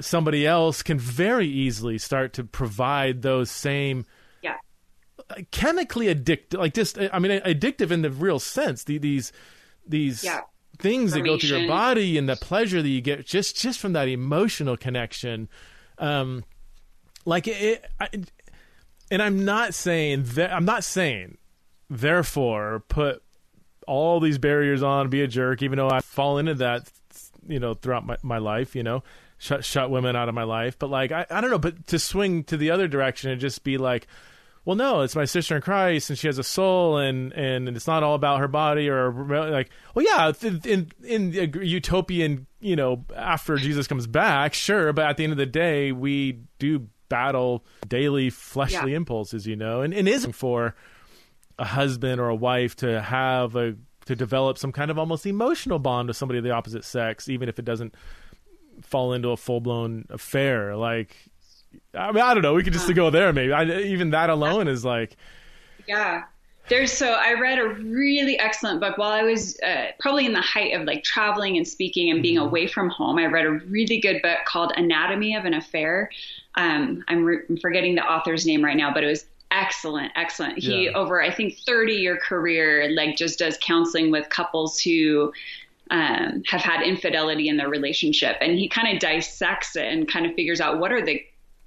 [0.00, 4.04] somebody else can very easily start to provide those same
[4.42, 4.56] yeah
[5.50, 9.32] chemically addictive like just i mean addictive in the real sense the, these
[9.86, 10.40] these yeah.
[10.78, 13.92] things that go through your body and the pleasure that you get just just from
[13.92, 15.48] that emotional connection
[15.98, 16.44] um
[17.24, 18.08] like it, I,
[19.10, 21.38] and i'm not saying that i'm not saying
[21.90, 23.22] therefore put
[23.86, 26.90] all these barriers on be a jerk even though i fall into that
[27.46, 29.02] you know throughout my, my life you know
[29.42, 30.78] shut shut women out of my life.
[30.78, 33.64] But like I, I don't know, but to swing to the other direction and just
[33.64, 34.06] be like,
[34.64, 37.88] well, no, it's my sister in Christ, and she has a soul, and and it's
[37.88, 43.04] not all about her body or like, well, yeah, in in a utopian, you know,
[43.16, 47.62] after Jesus comes back, sure, but at the end of the day, we do battle
[47.86, 48.96] daily fleshly yeah.
[48.96, 50.74] impulses, you know, and and isn't for
[51.58, 55.78] a husband or a wife to have a to develop some kind of almost emotional
[55.78, 57.94] bond with somebody of the opposite sex, even if it doesn't
[58.80, 60.74] fall into a full blown affair.
[60.74, 61.14] Like,
[61.94, 62.54] I mean, I don't know.
[62.54, 62.94] We could just uh-huh.
[62.94, 63.30] go there.
[63.34, 65.16] Maybe I, even that alone is like,
[65.86, 66.24] yeah.
[66.68, 70.40] There's so I read a really excellent book while I was uh, probably in the
[70.40, 72.46] height of like traveling and speaking and being mm-hmm.
[72.46, 73.18] away from home.
[73.18, 76.10] I read a really good book called Anatomy of an Affair.
[76.54, 80.58] Um, I'm, re- I'm forgetting the author's name right now, but it was excellent excellent
[80.58, 80.92] he yeah.
[80.92, 85.30] over i think 30 year career like just does counseling with couples who
[85.92, 88.38] um, have had infidelity in their relationship.
[88.40, 91.22] And he kind of dissects it and kind of figures out what are the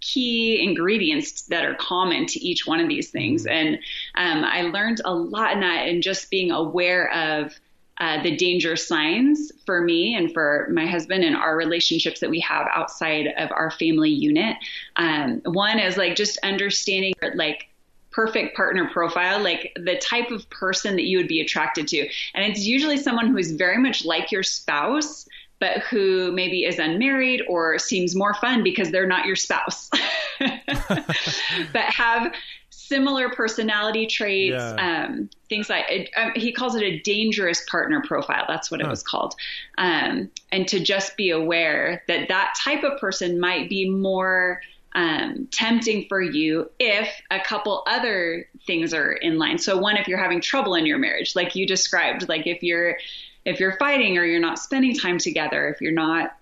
[0.06, 3.46] key ingredients that are common to each one of these things.
[3.46, 3.76] And
[4.16, 7.54] um, I learned a lot in that and just being aware of
[7.98, 12.42] uh, the danger signs for me and for my husband and our relationships that we
[12.42, 14.58] have outside of our family unit.
[14.98, 17.70] Um, one is like just understanding like
[18.12, 22.00] perfect partner profile, like the type of person that you would be attracted to.
[22.34, 25.28] And it's usually someone who is very much like your spouse,
[25.66, 29.90] but who maybe is unmarried or seems more fun because they're not your spouse,
[30.40, 32.32] but have
[32.70, 35.06] similar personality traits, yeah.
[35.08, 38.46] um, things like it, um, he calls it a dangerous partner profile.
[38.48, 38.86] That's what huh.
[38.86, 39.34] it was called.
[39.80, 44.62] Um, and to just be aware that that type of person might be more
[44.94, 49.58] um, tempting for you if a couple other things are in line.
[49.58, 52.98] So one, if you're having trouble in your marriage, like you described, like if you're
[53.46, 56.38] if you're fighting or you're not spending time together, if you're not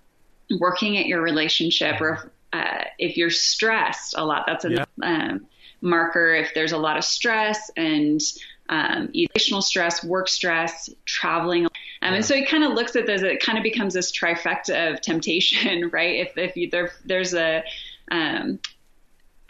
[0.60, 2.20] working at your relationship, or if,
[2.54, 4.86] uh, if you're stressed a lot, that's a yeah.
[5.04, 5.46] um,
[5.82, 6.34] marker.
[6.34, 8.22] If there's a lot of stress and
[8.70, 11.66] um, emotional stress, work stress, traveling.
[11.66, 12.14] Um, yeah.
[12.14, 15.02] And so it kind of looks at this, it kind of becomes this trifecta of
[15.02, 16.28] temptation, right?
[16.28, 17.64] If, if you, there, there's a,
[18.12, 18.60] um,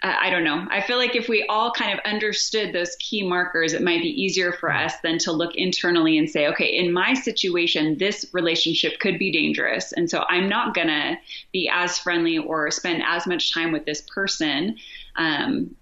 [0.03, 0.67] I don't know.
[0.69, 4.09] I feel like if we all kind of understood those key markers, it might be
[4.09, 8.99] easier for us than to look internally and say, okay, in my situation, this relationship
[8.99, 9.93] could be dangerous.
[9.93, 11.15] And so I'm not going to
[11.53, 14.75] be as friendly or spend as much time with this person.
[15.15, 15.73] Um,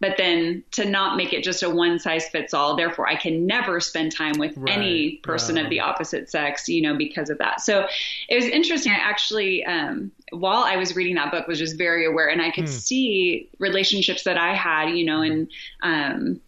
[0.00, 3.46] but then to not make it just a one size fits all therefore i can
[3.46, 7.38] never spend time with right, any person of the opposite sex you know because of
[7.38, 7.60] that.
[7.60, 7.86] So
[8.28, 8.92] it was interesting.
[8.92, 12.50] I actually um, while i was reading that book was just very aware and i
[12.50, 12.70] could hmm.
[12.70, 15.48] see relationships that i had you know in
[15.82, 16.40] um,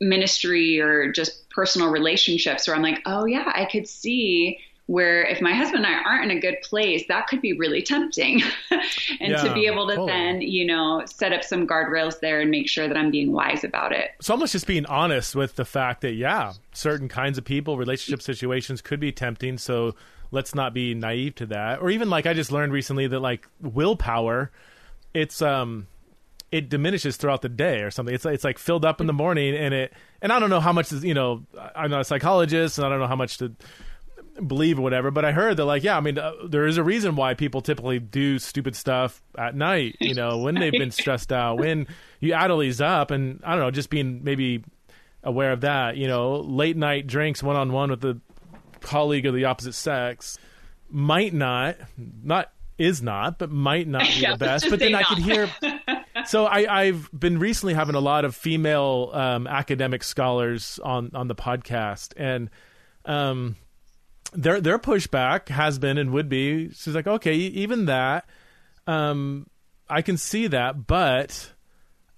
[0.00, 5.40] ministry or just personal relationships where i'm like oh yeah i could see where if
[5.40, 8.42] my husband and I aren't in a good place, that could be really tempting.
[8.70, 12.50] and yeah, to be able to then, you know, set up some guardrails there and
[12.50, 14.10] make sure that I'm being wise about it.
[14.20, 18.20] So almost just being honest with the fact that, yeah, certain kinds of people, relationship
[18.20, 19.56] situations could be tempting.
[19.56, 19.94] So
[20.30, 21.80] let's not be naive to that.
[21.80, 24.50] Or even like I just learned recently that like willpower,
[25.14, 25.86] it's, um,
[26.52, 28.14] it diminishes throughout the day or something.
[28.14, 29.92] It's it's like filled up in the morning and it
[30.22, 31.42] and I don't know how much is you know
[31.74, 33.52] I'm not a psychologist and I don't know how much to
[34.46, 36.84] believe or whatever, but I heard that like yeah, I mean uh, there is a
[36.84, 41.32] reason why people typically do stupid stuff at night, you know, when they've been stressed
[41.32, 41.86] out, when
[42.20, 44.64] you add all these up and I don't know, just being maybe
[45.22, 48.20] aware of that, you know, late night drinks one on one with a
[48.80, 50.38] colleague of the opposite sex
[50.90, 51.76] might not
[52.22, 54.66] not is not, but might not be yeah, the best.
[54.68, 55.02] But then not.
[55.02, 55.50] I could hear
[56.26, 61.28] so I, I've been recently having a lot of female um, academic scholars on on
[61.28, 62.50] the podcast, and
[63.04, 63.56] um,
[64.34, 68.28] their their pushback has been and would be she's like okay even that
[68.86, 69.46] um
[69.88, 71.52] i can see that but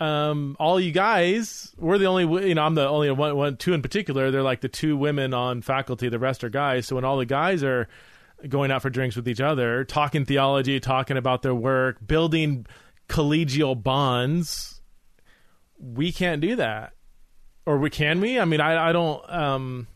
[0.00, 3.72] um all you guys we're the only you know i'm the only one, one two
[3.72, 6.86] in particular they're like the two women on faculty the rest are guys.
[6.86, 7.88] So when all the guys are
[8.48, 12.66] going out for drinks with each other talking theology talking about their work building
[13.08, 14.80] collegial bonds
[15.78, 16.92] we can't do that.
[17.66, 18.38] Or we can we?
[18.38, 19.86] I mean i i don't um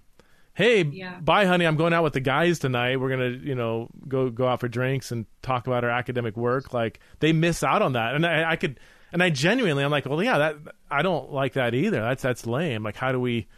[0.55, 1.19] hey, yeah.
[1.21, 1.67] bye, honey.
[1.67, 3.01] I'm going out with the guys tonight.
[3.01, 6.73] We're gonna, you know, go go out for drinks and talk about our academic work.
[6.73, 8.79] Like they miss out on that, and I, I could,
[9.13, 10.57] and I genuinely, I'm like, well, yeah, that
[10.91, 12.01] I don't like that either.
[12.01, 12.83] That's that's lame.
[12.83, 13.49] Like, how do we?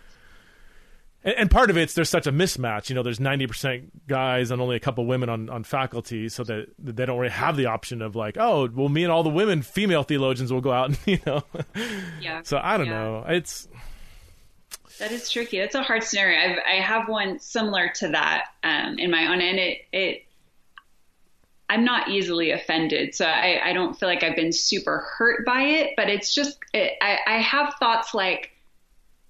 [1.25, 2.89] And, and part of it's there's such a mismatch.
[2.89, 6.45] You know, there's 90 percent guys and only a couple women on on faculty, so
[6.45, 9.23] that, that they don't really have the option of like, oh, well, me and all
[9.23, 11.43] the women, female theologians, will go out and you know.
[12.21, 12.43] Yeah.
[12.45, 12.93] So I don't yeah.
[12.93, 13.25] know.
[13.29, 13.69] It's
[14.99, 15.59] that is tricky.
[15.59, 16.39] That's a hard scenario.
[16.39, 20.25] I've, I have one similar to that um, in my own, and it, it,
[21.69, 25.63] I'm not easily offended, so I, I don't feel like I've been super hurt by
[25.63, 25.95] it.
[25.97, 28.51] But it's just, it, I, I have thoughts like,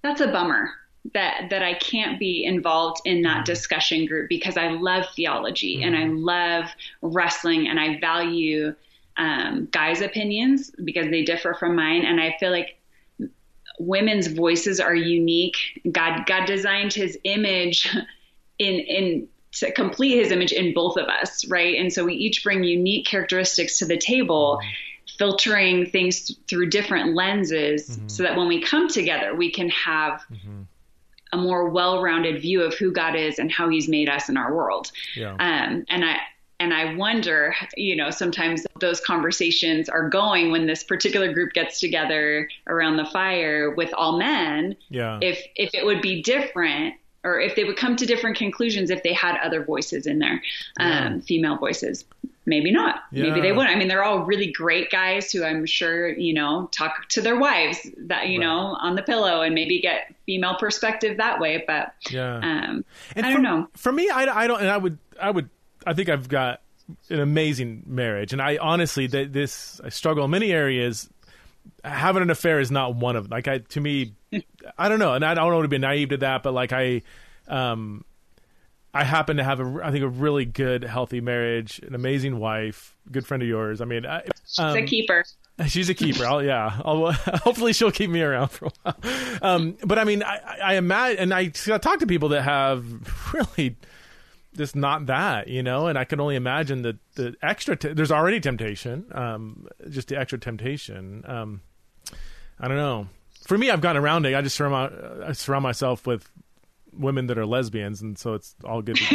[0.01, 0.71] that's a bummer
[1.13, 5.93] that that I can't be involved in that discussion group because I love theology mm-hmm.
[5.93, 6.69] and I love
[7.01, 8.73] wrestling and I value
[9.17, 12.77] um, guys' opinions because they differ from mine, and I feel like
[13.79, 15.57] women's voices are unique.
[15.91, 17.89] God God designed his image
[18.59, 21.75] in in to complete his image in both of us, right?
[21.75, 24.59] And so we each bring unique characteristics to the table,
[25.17, 28.07] filtering things through different lenses mm-hmm.
[28.07, 30.63] so that when we come together, we can have mm-hmm.
[31.33, 34.55] a more well-rounded view of who God is and how he's made us in our
[34.55, 34.91] world.
[35.15, 35.33] Yeah.
[35.33, 36.17] Um, and I
[36.63, 41.81] and I wonder, you know, sometimes those conversations are going when this particular group gets
[41.81, 44.77] together around the fire with all men.
[44.87, 45.19] Yeah.
[45.21, 46.95] If if it would be different,
[47.25, 50.41] or if they would come to different conclusions if they had other voices in there,
[50.79, 51.07] yeah.
[51.07, 52.05] um, female voices.
[52.45, 53.03] Maybe not.
[53.11, 53.23] Yeah.
[53.23, 53.73] Maybe they wouldn't.
[53.73, 57.37] I mean, they're all really great guys who I'm sure, you know, talk to their
[57.37, 58.45] wives that, you right.
[58.45, 61.63] know, on the pillow and maybe get female perspective that way.
[61.65, 62.35] But yeah.
[62.37, 62.85] um,
[63.15, 63.67] and I don't know.
[63.75, 65.49] For me, I, I don't, and I would, I would
[65.85, 66.61] I think I've got
[67.09, 71.09] an amazing marriage, and I honestly this I struggle in many areas.
[71.83, 73.31] Having an affair is not one of them.
[73.31, 74.13] Like I, to me,
[74.77, 77.03] I don't know, and I don't want to be naive to that, but like I,
[77.47, 78.03] um,
[78.93, 82.95] I happen to have a, I think a really good, healthy marriage, an amazing wife,
[83.11, 83.81] good friend of yours.
[83.81, 85.23] I mean, I, she's um, a keeper.
[85.67, 86.25] She's a keeper.
[86.25, 86.81] I'll, yeah.
[86.83, 87.11] I'll,
[87.43, 88.97] hopefully she'll keep me around for a while.
[89.43, 92.83] Um, but I mean, I, I imagine, and I, I talk to people that have
[93.33, 93.75] really
[94.55, 95.87] just not that, you know.
[95.87, 97.75] And I can only imagine that the extra.
[97.75, 101.23] Te- there's already temptation, um, just the extra temptation.
[101.27, 101.61] Um,
[102.59, 103.07] I don't know.
[103.45, 104.35] For me, I've gotten around it.
[104.35, 106.29] I just surround, I surround myself with
[106.93, 108.99] women that are lesbians, and so it's all good.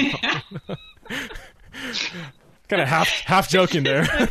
[2.68, 4.02] kind of half half joking there.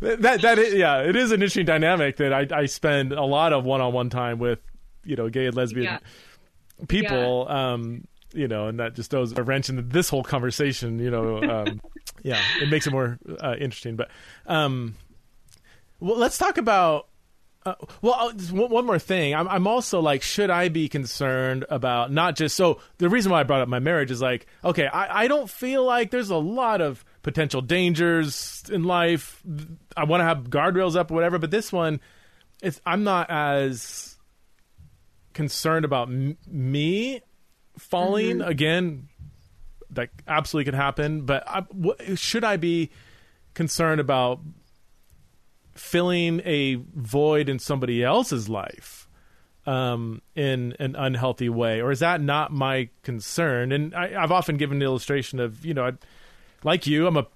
[0.00, 3.52] that that is, yeah, it is an interesting dynamic that I I spend a lot
[3.52, 4.58] of one on one time with
[5.04, 5.98] you know gay and lesbian yeah.
[6.88, 7.46] people.
[7.48, 7.72] Yeah.
[7.72, 8.04] Um,
[8.34, 10.98] you know, and that just throws a wrench into this whole conversation.
[10.98, 11.80] You know, um,
[12.22, 13.96] yeah, it makes it more uh, interesting.
[13.96, 14.10] But
[14.46, 14.96] um,
[16.00, 17.08] well, let's talk about.
[17.64, 19.36] Uh, well, one more thing.
[19.36, 22.80] I'm, I'm also like, should I be concerned about not just so?
[22.98, 25.84] The reason why I brought up my marriage is like, okay, I, I don't feel
[25.84, 29.40] like there's a lot of potential dangers in life.
[29.96, 32.00] I want to have guardrails up or whatever, but this one,
[32.62, 34.16] it's I'm not as
[35.32, 37.20] concerned about m- me
[37.78, 38.48] falling mm-hmm.
[38.48, 39.08] again
[39.90, 42.90] that absolutely could happen but I, what, should i be
[43.54, 44.40] concerned about
[45.74, 49.08] filling a void in somebody else's life
[49.64, 54.56] um, in an unhealthy way or is that not my concern and I, have often
[54.56, 55.92] given the illustration of you know I,
[56.64, 57.26] like you i'm a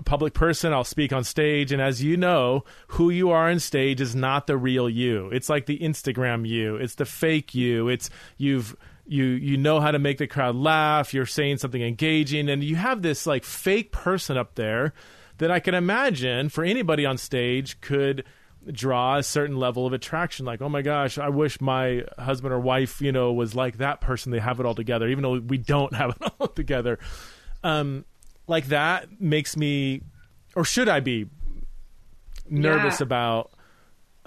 [0.00, 0.72] a public person.
[0.72, 1.70] I'll speak on stage.
[1.72, 5.28] And as you know, who you are on stage is not the real you.
[5.28, 6.76] It's like the Instagram you.
[6.76, 7.88] It's the fake you.
[7.88, 8.74] It's you've
[9.10, 12.76] you you know how to make the crowd laugh you're saying something engaging and you
[12.76, 14.94] have this like fake person up there
[15.40, 18.24] that I can imagine for anybody on stage could
[18.70, 20.44] draw a certain level of attraction.
[20.44, 24.00] Like oh my gosh I wish my husband or wife you know was like that
[24.00, 24.32] person.
[24.32, 26.98] They have it all together even though we don't have it all together.
[27.64, 28.04] Um
[28.46, 30.02] like that makes me
[30.54, 31.26] or should I be
[32.48, 33.04] nervous yeah.
[33.04, 33.52] about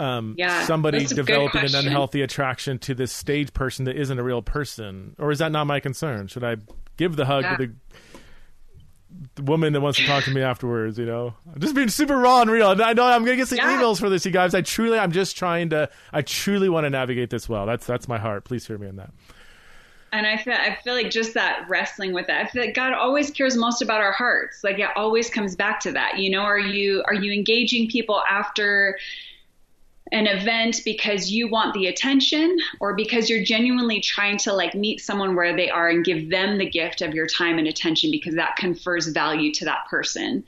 [0.03, 4.41] um, yeah, somebody developing an unhealthy attraction to this stage person that isn't a real
[4.41, 6.27] person, or is that not my concern?
[6.27, 6.57] Should I
[6.97, 7.55] give the hug yeah.
[7.55, 7.73] to the,
[9.35, 10.99] the, woman that wants to talk to me afterwards?
[10.99, 12.67] You know, I'm just being super raw and real.
[12.67, 13.77] I know I'm gonna get some yeah.
[13.77, 14.53] emails for this, you guys.
[14.53, 15.89] I truly, I'm just trying to.
[16.11, 17.65] I truly want to navigate this well.
[17.65, 18.43] That's that's my heart.
[18.43, 19.11] Please hear me in that.
[20.11, 22.45] and I feel I feel like just that wrestling with that.
[22.45, 24.65] I feel like God always cares most about our hearts.
[24.65, 26.19] Like it always comes back to that.
[26.19, 28.97] You know, are you are you engaging people after
[30.13, 35.01] an event because you want the attention or because you're genuinely trying to like meet
[35.01, 38.35] someone where they are and give them the gift of your time and attention because
[38.35, 40.43] that confers value to that person.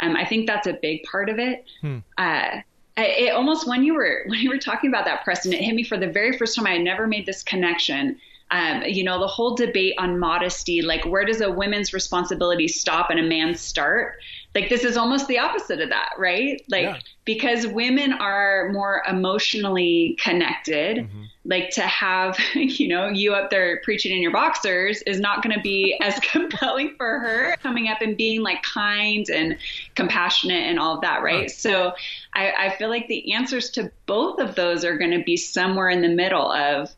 [0.00, 1.66] Um, I think that's a big part of it.
[1.82, 1.98] Hmm.
[2.16, 2.62] Uh,
[2.96, 5.84] it almost when you were when you were talking about that, Preston, it hit me
[5.84, 6.66] for the very first time.
[6.66, 8.18] I had never made this connection.
[8.50, 13.08] Um, you know, the whole debate on modesty, like where does a woman's responsibility stop
[13.08, 14.16] and a man's start?
[14.54, 16.62] Like this is almost the opposite of that, right?
[16.68, 16.98] Like yeah.
[17.24, 21.22] because women are more emotionally connected, mm-hmm.
[21.44, 25.56] like to have, you know, you up there preaching in your boxers is not going
[25.56, 29.56] to be as compelling for her coming up and being like kind and
[29.94, 31.50] compassionate and all of that, right?
[31.50, 31.94] So
[32.34, 35.88] I, I feel like the answers to both of those are going to be somewhere
[35.88, 36.90] in the middle of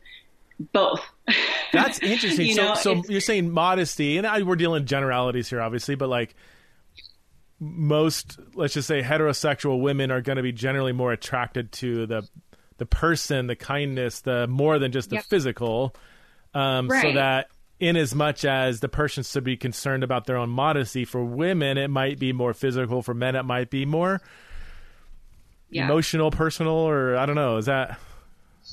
[0.73, 1.01] both.
[1.71, 2.45] That's interesting.
[2.47, 6.09] you know, so, so you're saying modesty, and I, we're dealing generalities here, obviously, but
[6.09, 6.35] like
[7.65, 12.27] most let's just say heterosexual women are going to be generally more attracted to the
[12.77, 15.25] the person the kindness the more than just the yep.
[15.25, 15.95] physical
[16.53, 17.01] um, right.
[17.01, 17.47] so that
[17.79, 21.77] in as much as the person should be concerned about their own modesty for women
[21.77, 24.21] it might be more physical for men it might be more
[25.69, 25.85] yeah.
[25.85, 27.99] emotional personal or i don't know is that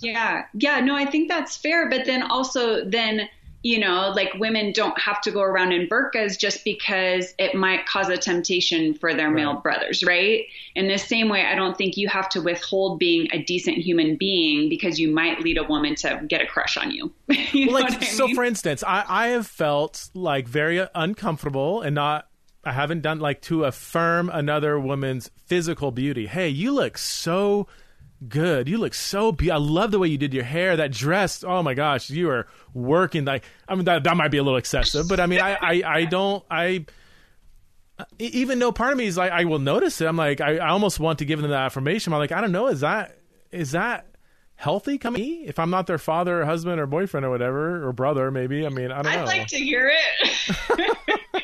[0.00, 3.28] yeah yeah no i think that's fair but then also then
[3.62, 7.86] you know, like women don't have to go around in burqas just because it might
[7.86, 9.36] cause a temptation for their right.
[9.36, 10.44] male brothers, right?
[10.74, 14.16] In the same way, I don't think you have to withhold being a decent human
[14.16, 17.12] being because you might lead a woman to get a crush on you.
[17.52, 18.34] you well, like, so mean?
[18.34, 22.26] for instance, I, I have felt like very uncomfortable and not
[22.64, 26.26] I haven't done like to affirm another woman's physical beauty.
[26.26, 27.66] Hey, you look so
[28.28, 28.68] good.
[28.68, 29.62] You look so beautiful.
[29.62, 30.76] I love the way you did your hair.
[30.76, 31.44] That dress.
[31.44, 33.24] Oh my gosh, you are working.
[33.24, 35.82] Like I mean, that that might be a little excessive, but I mean, I I,
[35.84, 36.86] I don't I.
[38.18, 40.68] Even though part of me is like I will notice it, I'm like I, I
[40.70, 42.12] almost want to give them that affirmation.
[42.12, 43.18] I'm like I don't know, is that
[43.50, 44.06] is that
[44.54, 48.30] healthy coming if I'm not their father or husband or boyfriend or whatever or brother
[48.30, 48.66] maybe.
[48.66, 49.20] I mean I don't know.
[49.22, 50.96] I'd like to hear it.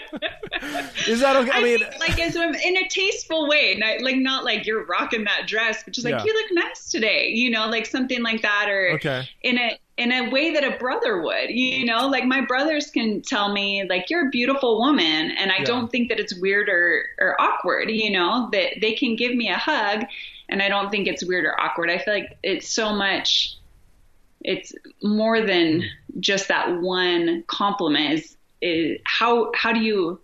[1.09, 1.51] Is that okay?
[1.53, 5.25] I, I mean, like as in a tasteful way, not, like not like you're rocking
[5.25, 6.25] that dress, but just like yeah.
[6.25, 9.29] you look nice today, you know, like something like that, or okay.
[9.43, 13.21] in a in a way that a brother would, you know, like my brothers can
[13.21, 15.65] tell me like you're a beautiful woman, and I yeah.
[15.65, 19.49] don't think that it's weird or or awkward, you know, that they can give me
[19.49, 20.05] a hug,
[20.49, 21.91] and I don't think it's weird or awkward.
[21.91, 23.57] I feel like it's so much.
[24.45, 25.83] It's more than
[26.21, 28.13] just that one compliment.
[28.15, 30.21] Is, is how how do you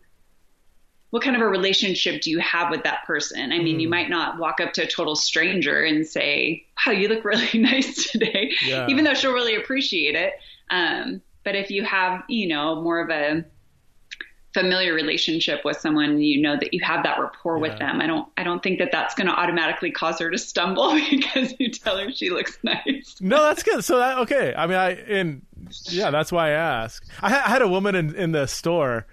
[1.15, 3.53] what kind of a relationship do you have with that person?
[3.53, 3.83] I mean, mm.
[3.83, 7.49] you might not walk up to a total stranger and say, "Wow, you look really
[7.55, 8.89] nice today," yeah.
[8.89, 10.33] even though she'll really appreciate it.
[10.71, 13.45] Um, but if you have, you know, more of a
[14.55, 17.63] familiar relationship with someone, you know that you have that rapport yeah.
[17.63, 18.01] with them.
[18.01, 21.55] I don't, I don't think that that's going to automatically cause her to stumble because
[21.61, 23.19] you tell her she looks nice.
[23.21, 23.85] No, that's good.
[23.85, 24.53] So that okay.
[24.57, 25.43] I mean, I and
[25.85, 27.07] yeah, that's why I ask.
[27.23, 29.07] I, I had a woman in in the store.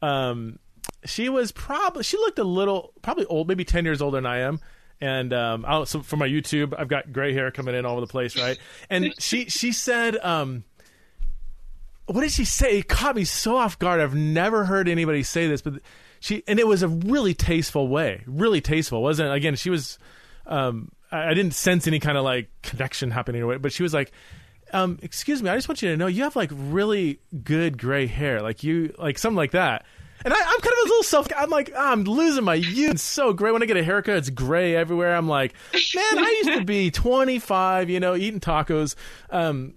[0.00, 0.58] Um,
[1.04, 4.38] she was probably she looked a little probably old, maybe ten years older than I
[4.38, 4.60] am.
[5.00, 8.02] And um, I so for my YouTube, I've got gray hair coming in all over
[8.02, 8.58] the place, right?
[8.88, 10.64] And she she said, um,
[12.06, 12.78] what did she say?
[12.78, 14.00] It caught me so off guard.
[14.00, 15.74] I've never heard anybody say this, but
[16.20, 19.34] she and it was a really tasteful way, really tasteful, wasn't it?
[19.34, 19.98] Again, she was.
[20.46, 23.92] Um, I, I didn't sense any kind of like connection happening, or but she was
[23.92, 24.12] like,
[24.72, 28.06] um, "Excuse me, I just want you to know you have like really good gray
[28.06, 29.84] hair, like you like something like that."
[30.24, 31.28] And I, am kind of a little self.
[31.36, 32.92] I'm like, oh, I'm losing my youth.
[32.92, 34.16] It's so great when I get a haircut.
[34.16, 35.16] It's gray everywhere.
[35.16, 38.94] I'm like, man, I used to be 25, you know, eating tacos.
[39.30, 39.74] Um,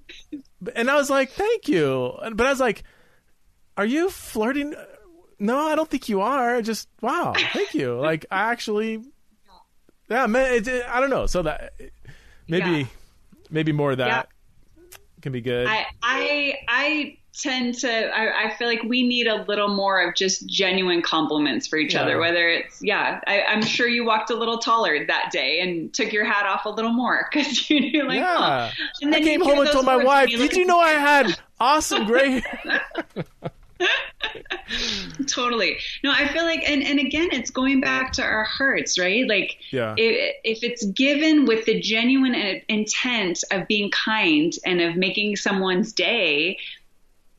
[0.75, 2.13] and I was like, thank you.
[2.33, 2.83] But I was like,
[3.77, 4.75] are you flirting?
[5.39, 6.61] No, I don't think you are.
[6.61, 7.99] Just wow, thank you.
[7.99, 9.03] Like, I actually,
[10.09, 10.53] yeah, man.
[10.53, 11.25] It, it, I don't know.
[11.25, 11.73] So that
[12.47, 12.85] maybe, yeah.
[13.49, 14.29] maybe more of that
[14.67, 14.97] yeah.
[15.21, 15.67] can be good.
[15.67, 20.15] I, I, I tend to I, I, feel like we need a little more of
[20.15, 22.01] just genuine compliments for each yeah.
[22.01, 25.93] other whether it's yeah I, am sure you walked a little taller that day and
[25.93, 28.71] took your hat off a little more because you knew like yeah.
[28.71, 28.83] oh.
[29.01, 32.05] and then I came home and told my wife did you know I had awesome
[32.05, 32.41] gray
[35.27, 39.27] totally no i feel like and, and again it's going back to our hearts right
[39.27, 39.93] like yeah.
[39.97, 45.91] if, if it's given with the genuine intent of being kind and of making someone's
[45.91, 46.57] day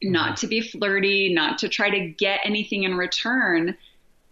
[0.02, 3.76] not to be flirty, not to try to get anything in return.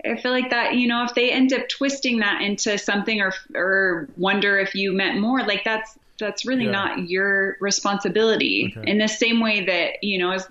[0.04, 3.32] I feel like that, you know, if they end up twisting that into something or
[3.54, 6.70] or wonder if you meant more, like that's that's really yeah.
[6.70, 8.74] not your responsibility.
[8.76, 8.90] Okay.
[8.90, 10.46] In the same way that, you know, as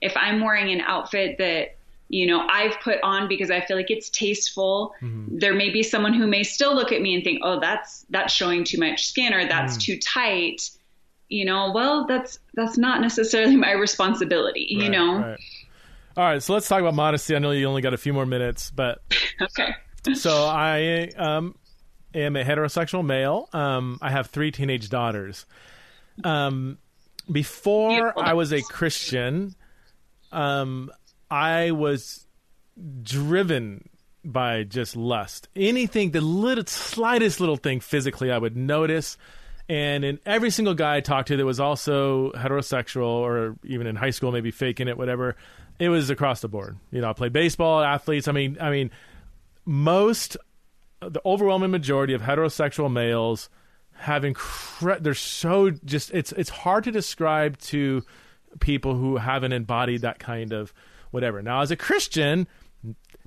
[0.00, 1.76] if I'm wearing an outfit that
[2.08, 5.38] you know I've put on because I feel like it's tasteful, mm-hmm.
[5.38, 8.32] there may be someone who may still look at me and think, "Oh, that's that's
[8.32, 9.80] showing too much skin or that's mm.
[9.80, 10.70] too tight."
[11.28, 15.18] You know, well, that's that's not necessarily my responsibility, right, you know.
[15.18, 15.40] Right.
[16.16, 17.34] All right, so let's talk about modesty.
[17.34, 19.02] I know you only got a few more minutes, but
[19.42, 19.74] okay.
[20.14, 21.56] so I um,
[22.14, 23.48] am a heterosexual male.
[23.52, 25.44] Um, I have three teenage daughters.
[26.22, 26.78] Um,
[27.30, 29.56] before I was a Christian,
[30.30, 30.92] um,
[31.30, 32.26] I was
[33.02, 33.88] driven
[34.24, 35.48] by just lust.
[35.56, 39.18] Anything, the little, slightest little thing physically, I would notice.
[39.68, 43.96] And in every single guy I talked to that was also heterosexual or even in
[43.96, 45.36] high school, maybe faking it, whatever,
[45.78, 46.76] it was across the board.
[46.90, 48.28] You know, I played baseball, athletes.
[48.28, 48.90] I mean, I mean,
[49.64, 50.36] most,
[51.00, 53.48] the overwhelming majority of heterosexual males
[53.96, 58.02] have incre- they're so just it's it's hard to describe to
[58.60, 60.74] people who haven't embodied that kind of
[61.10, 61.42] whatever.
[61.42, 62.46] Now, as a Christian,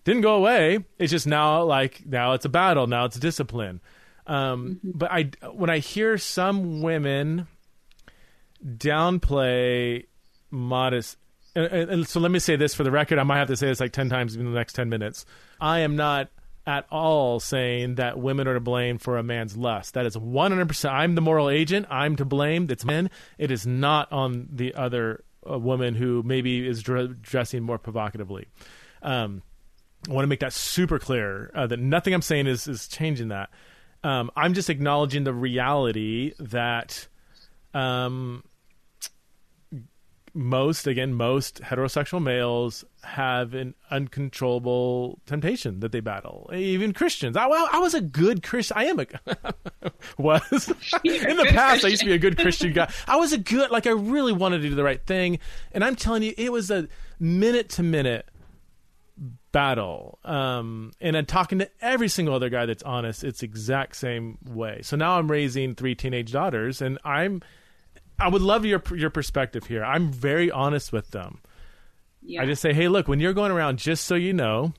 [0.03, 0.85] didn't go away.
[0.99, 2.88] It's just now like now it's a battle.
[2.88, 3.81] Now it's discipline.
[4.28, 4.91] Um, mm-hmm.
[4.97, 7.47] But I when I hear some women
[8.63, 10.05] downplay
[10.51, 11.17] modest
[11.55, 13.17] and, and, so let me say this for the record.
[13.17, 15.25] I might have to say this like 10 times in the next 10 minutes.
[15.59, 16.30] I am not
[16.67, 19.95] at all saying that women are to blame for a man's lust.
[19.95, 20.91] That is 100%.
[20.91, 21.88] I'm the moral agent.
[21.89, 22.67] I'm to blame.
[22.69, 23.09] It's men.
[23.39, 28.47] It is not on the other uh, woman who maybe is dr- dressing more provocatively.
[29.01, 29.41] Um,
[30.07, 33.30] I want to make that super clear uh, that nothing I'm saying is, is changing
[33.30, 33.49] that.
[34.03, 37.07] Um, I'm just acknowledging the reality that
[37.73, 38.43] um,
[40.37, 46.49] most again most heterosexual males have an uncontrollable temptation that they battle.
[46.53, 47.35] Even christians.
[47.35, 48.77] I, well, I was a good christian.
[48.77, 49.05] I am a
[50.17, 50.71] was.
[51.03, 52.91] In the past i used to be a good christian guy.
[53.07, 55.39] I was a good like i really wanted to do the right thing.
[55.71, 56.87] And i'm telling you it was a
[57.19, 58.29] minute to minute
[59.57, 64.37] battle um, and i'm talking to every single other guy that's honest it's exact same
[64.45, 67.41] way so now i'm raising three teenage daughters and i'm
[68.19, 69.83] I would love your your perspective here.
[69.83, 71.39] I'm very honest with them.
[72.21, 72.41] Yeah.
[72.41, 74.73] I just say, hey, look, when you're going around, just so you know,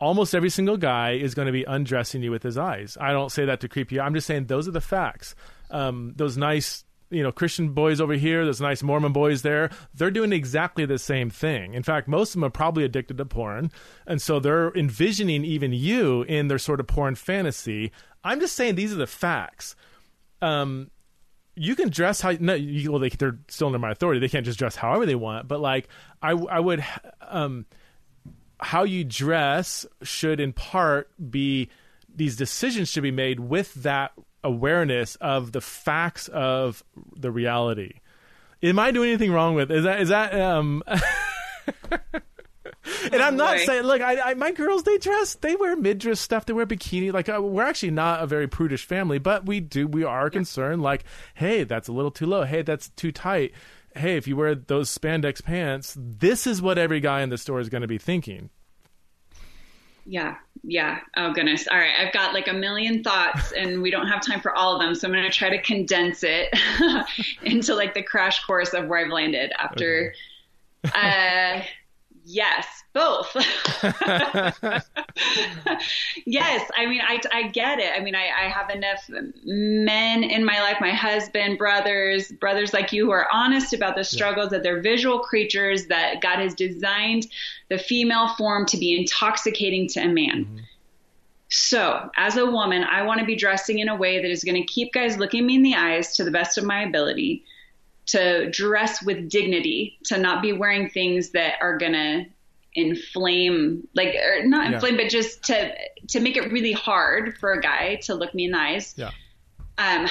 [0.00, 2.98] almost every single guy is going to be undressing you with his eyes.
[3.00, 4.00] I don't say that to creep you.
[4.00, 5.34] I'm just saying those are the facts.
[5.70, 10.10] Um, those nice, you know, Christian boys over here, there's nice Mormon boys there, they're
[10.10, 11.74] doing exactly the same thing.
[11.74, 13.70] In fact, most of them are probably addicted to porn,
[14.06, 17.92] and so they're envisioning even you in their sort of porn fantasy.
[18.22, 19.76] I'm just saying these are the facts.
[20.42, 20.90] Um,
[21.56, 24.44] you can dress how no, you, well they, they're still under my authority they can't
[24.44, 25.88] just dress however they want but like
[26.20, 26.84] i i would
[27.28, 27.64] um
[28.58, 31.68] how you dress should in part be
[32.14, 34.12] these decisions should be made with that
[34.44, 36.84] awareness of the facts of
[37.16, 38.00] the reality
[38.62, 40.82] am i doing anything wrong with is that is that um
[43.12, 46.46] and I'm not saying, look, I, I, my girls they dress, they wear mid-dress stuff,
[46.46, 47.12] they wear bikini.
[47.12, 50.82] Like uh, we're actually not a very prudish family, but we do, we are concerned.
[50.82, 52.44] Like, hey, that's a little too low.
[52.44, 53.52] Hey, that's too tight.
[53.96, 57.60] Hey, if you wear those spandex pants, this is what every guy in the store
[57.60, 58.50] is going to be thinking.
[60.04, 60.36] Yeah,
[60.66, 61.00] yeah.
[61.16, 61.66] Oh goodness.
[61.70, 64.74] All right, I've got like a million thoughts, and we don't have time for all
[64.74, 66.54] of them, so I'm going to try to condense it
[67.42, 70.14] into like the crash course of where I've landed after.
[70.86, 71.60] Okay.
[71.60, 71.62] uh,
[72.26, 73.30] Yes, both.
[76.24, 77.92] yes, I mean, I, I get it.
[77.94, 79.10] I mean, I, I have enough
[79.44, 84.04] men in my life, my husband, brothers, brothers like you who are honest about the
[84.04, 84.58] struggles yeah.
[84.58, 87.26] that they're visual creatures, that God has designed
[87.68, 90.44] the female form to be intoxicating to a man.
[90.44, 90.58] Mm-hmm.
[91.50, 94.60] So, as a woman, I want to be dressing in a way that is going
[94.60, 97.44] to keep guys looking me in the eyes to the best of my ability
[98.06, 102.26] to dress with dignity, to not be wearing things that are gonna
[102.74, 105.02] inflame, like or not inflame, yeah.
[105.02, 105.74] but just to
[106.08, 108.94] to make it really hard for a guy to look me in the eyes.
[108.96, 109.10] Yeah.
[109.78, 110.08] Um.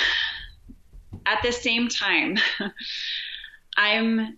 [1.26, 2.38] At the same time,
[3.78, 4.38] I'm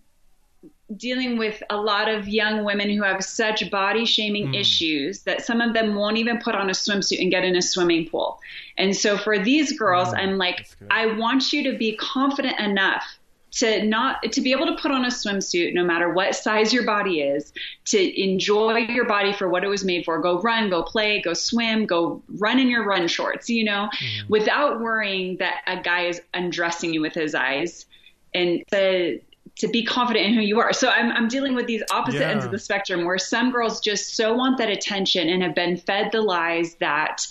[0.96, 4.60] dealing with a lot of young women who have such body shaming mm.
[4.60, 7.62] issues that some of them won't even put on a swimsuit and get in a
[7.62, 8.40] swimming pool.
[8.78, 13.18] And so for these girls, mm, I'm like, I want you to be confident enough
[13.56, 16.84] to not to be able to put on a swimsuit no matter what size your
[16.84, 17.54] body is
[17.86, 21.34] to enjoy your body for what it was made for go run go play go
[21.34, 24.28] swim go run in your run shorts you know mm-hmm.
[24.28, 27.86] without worrying that a guy is undressing you with his eyes
[28.34, 29.20] and to
[29.58, 30.74] to be confident in who you are.
[30.74, 32.32] So I'm, I'm dealing with these opposite yeah.
[32.32, 35.78] ends of the spectrum where some girls just so want that attention and have been
[35.78, 37.26] fed the lies that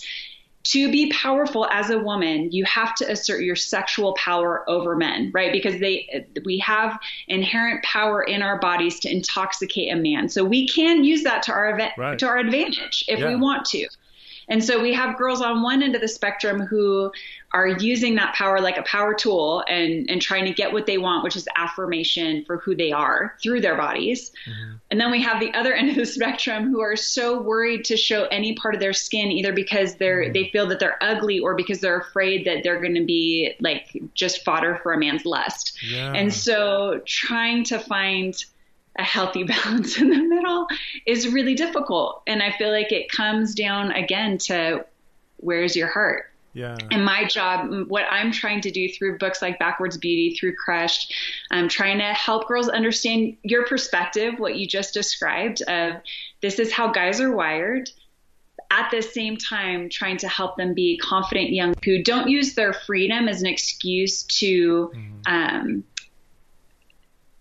[0.65, 5.31] to be powerful as a woman, you have to assert your sexual power over men,
[5.33, 5.51] right?
[5.51, 10.27] Because they we have inherent power in our bodies to intoxicate a man.
[10.27, 12.17] So we can use that to our right.
[12.17, 13.29] to our advantage if yeah.
[13.29, 13.87] we want to.
[14.47, 17.11] And so we have girls on one end of the spectrum who
[17.53, 20.97] are using that power like a power tool and, and trying to get what they
[20.97, 24.31] want, which is affirmation for who they are through their bodies.
[24.47, 24.75] Mm-hmm.
[24.91, 27.97] And then we have the other end of the spectrum who are so worried to
[27.97, 30.33] show any part of their skin, either because they're mm-hmm.
[30.33, 34.01] they feel that they're ugly or because they're afraid that they're going to be like
[34.13, 35.77] just fodder for a man's lust.
[35.83, 36.11] Yeah.
[36.13, 38.35] And so trying to find
[38.97, 40.67] a healthy balance in the middle
[41.05, 42.23] is really difficult.
[42.27, 44.85] And I feel like it comes down again to
[45.37, 46.31] where's your heart?
[46.55, 46.77] Yeah.
[46.89, 51.13] And my job, what I'm trying to do through books like Backwards Beauty, through Crushed,
[51.51, 55.95] I'm trying to help girls understand your perspective, what you just described of
[56.41, 57.89] this is how guys are wired.
[58.71, 62.71] At the same time, trying to help them be confident young who don't use their
[62.71, 65.19] freedom as an excuse to mm-hmm.
[65.25, 65.83] um,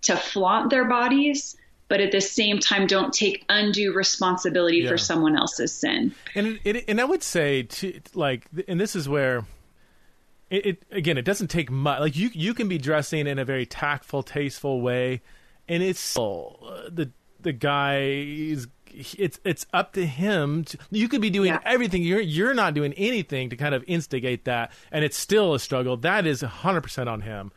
[0.03, 1.57] to flaunt their bodies,
[1.95, 4.89] but at the same time don't take undue responsibility yeah.
[4.89, 6.13] for someone else's sin.
[6.35, 9.47] And it, and I would say to like, and this is where
[10.51, 12.01] it, it, again, it doesn't take much.
[12.01, 15.23] Like you you can be dressing in a very tactful, tasteful way,
[15.69, 18.67] and it's still, uh, the the guy is
[19.17, 20.65] it's it's up to him.
[20.65, 21.61] To, you could be doing yeah.
[21.65, 22.03] everything.
[22.03, 25.97] You're you're not doing anything to kind of instigate that, and it's still a struggle.
[25.99, 27.53] That is hundred percent on him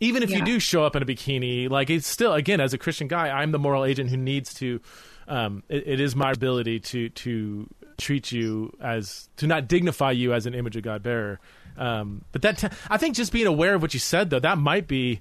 [0.00, 0.38] even if yeah.
[0.38, 3.28] you do show up in a bikini, like it's still again as a Christian guy,
[3.28, 4.80] I'm the moral agent who needs to.
[5.26, 7.68] Um, it, it is my ability to to
[7.98, 11.40] treat you as to not dignify you as an image of God bearer.
[11.76, 14.58] Um, but that t- I think just being aware of what you said though that
[14.58, 15.20] might be.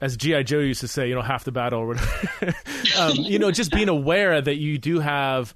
[0.00, 2.56] As GI Joe used to say, you know, half the battle, or whatever.
[2.98, 5.54] um, you know, just being aware that you do have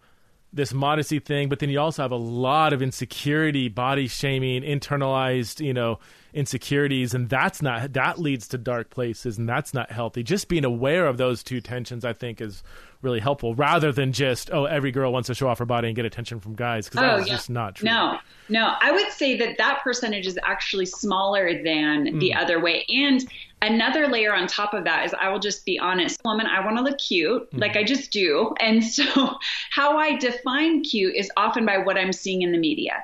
[0.53, 5.64] this modesty thing, but then you also have a lot of insecurity, body shaming, internalized,
[5.64, 5.99] you know,
[6.37, 10.66] insecurities and that's not that leads to dark places and that's not healthy just being
[10.66, 12.62] aware of those two tensions i think is
[13.01, 15.97] really helpful rather than just oh every girl wants to show off her body and
[15.97, 17.34] get attention from guys because oh, that's yeah.
[17.34, 18.18] just not true no
[18.51, 22.20] no i would say that that percentage is actually smaller than mm.
[22.20, 23.26] the other way and
[23.62, 26.76] another layer on top of that is i will just be honest woman i want
[26.76, 27.61] to look cute mm.
[27.61, 29.39] like i just do and so
[29.70, 33.03] how i define cute is often by what i'm seeing in the media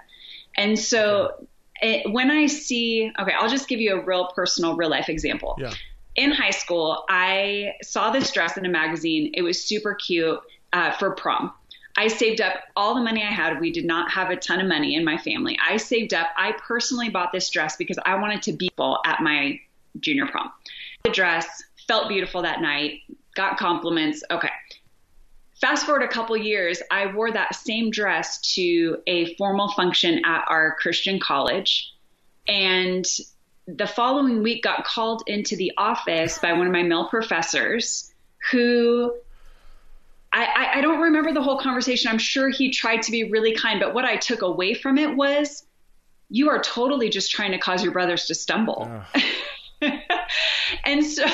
[0.59, 1.47] and so
[1.83, 5.57] it, when I see, okay, I'll just give you a real personal, real life example.
[5.59, 5.75] Yeah.
[6.15, 9.33] In high school, I saw this dress in a magazine.
[9.35, 10.39] It was super cute
[10.73, 11.53] uh, for prom.
[11.97, 13.61] I saved up all the money I had.
[13.61, 15.59] We did not have a ton of money in my family.
[15.67, 16.29] I saved up.
[16.37, 19.61] I personally bought this dress because I wanted to be full at my
[20.01, 20.51] junior prom.
[21.05, 21.47] The dress
[21.87, 23.01] felt beautiful that night,
[23.35, 24.23] got compliments.
[24.31, 24.51] Okay.
[25.63, 30.45] Fast forward a couple years, I wore that same dress to a formal function at
[30.49, 31.89] our Christian college.
[32.49, 33.05] And
[33.69, 38.13] the following week got called into the office by one of my male professors
[38.51, 39.15] who
[40.33, 42.11] I, I, don't remember the whole conversation.
[42.11, 45.15] I'm sure he tried to be really kind, but what I took away from it
[45.15, 45.65] was
[46.29, 48.91] you are totally just trying to cause your brothers to stumble.
[50.85, 51.25] and so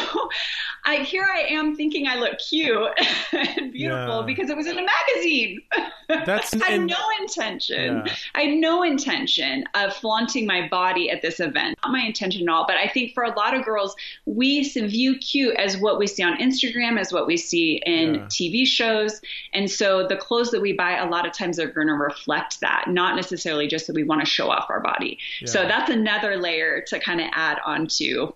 [0.84, 2.88] I here I am thinking I look cute
[3.32, 4.26] and beautiful yeah.
[4.26, 5.60] because it was in a magazine.
[6.08, 8.02] That's I had no intention.
[8.06, 8.14] Yeah.
[8.34, 11.78] I had no intention of flaunting my body at this event.
[11.82, 12.64] Not my intention at all.
[12.66, 16.22] But I think for a lot of girls, we view cute as what we see
[16.22, 18.20] on Instagram, as what we see in yeah.
[18.26, 19.20] TV shows,
[19.52, 22.60] and so the clothes that we buy a lot of times are going to reflect
[22.60, 25.18] that, not necessarily just that we want to show off our body.
[25.44, 28.34] So that's another layer to kind of add on to.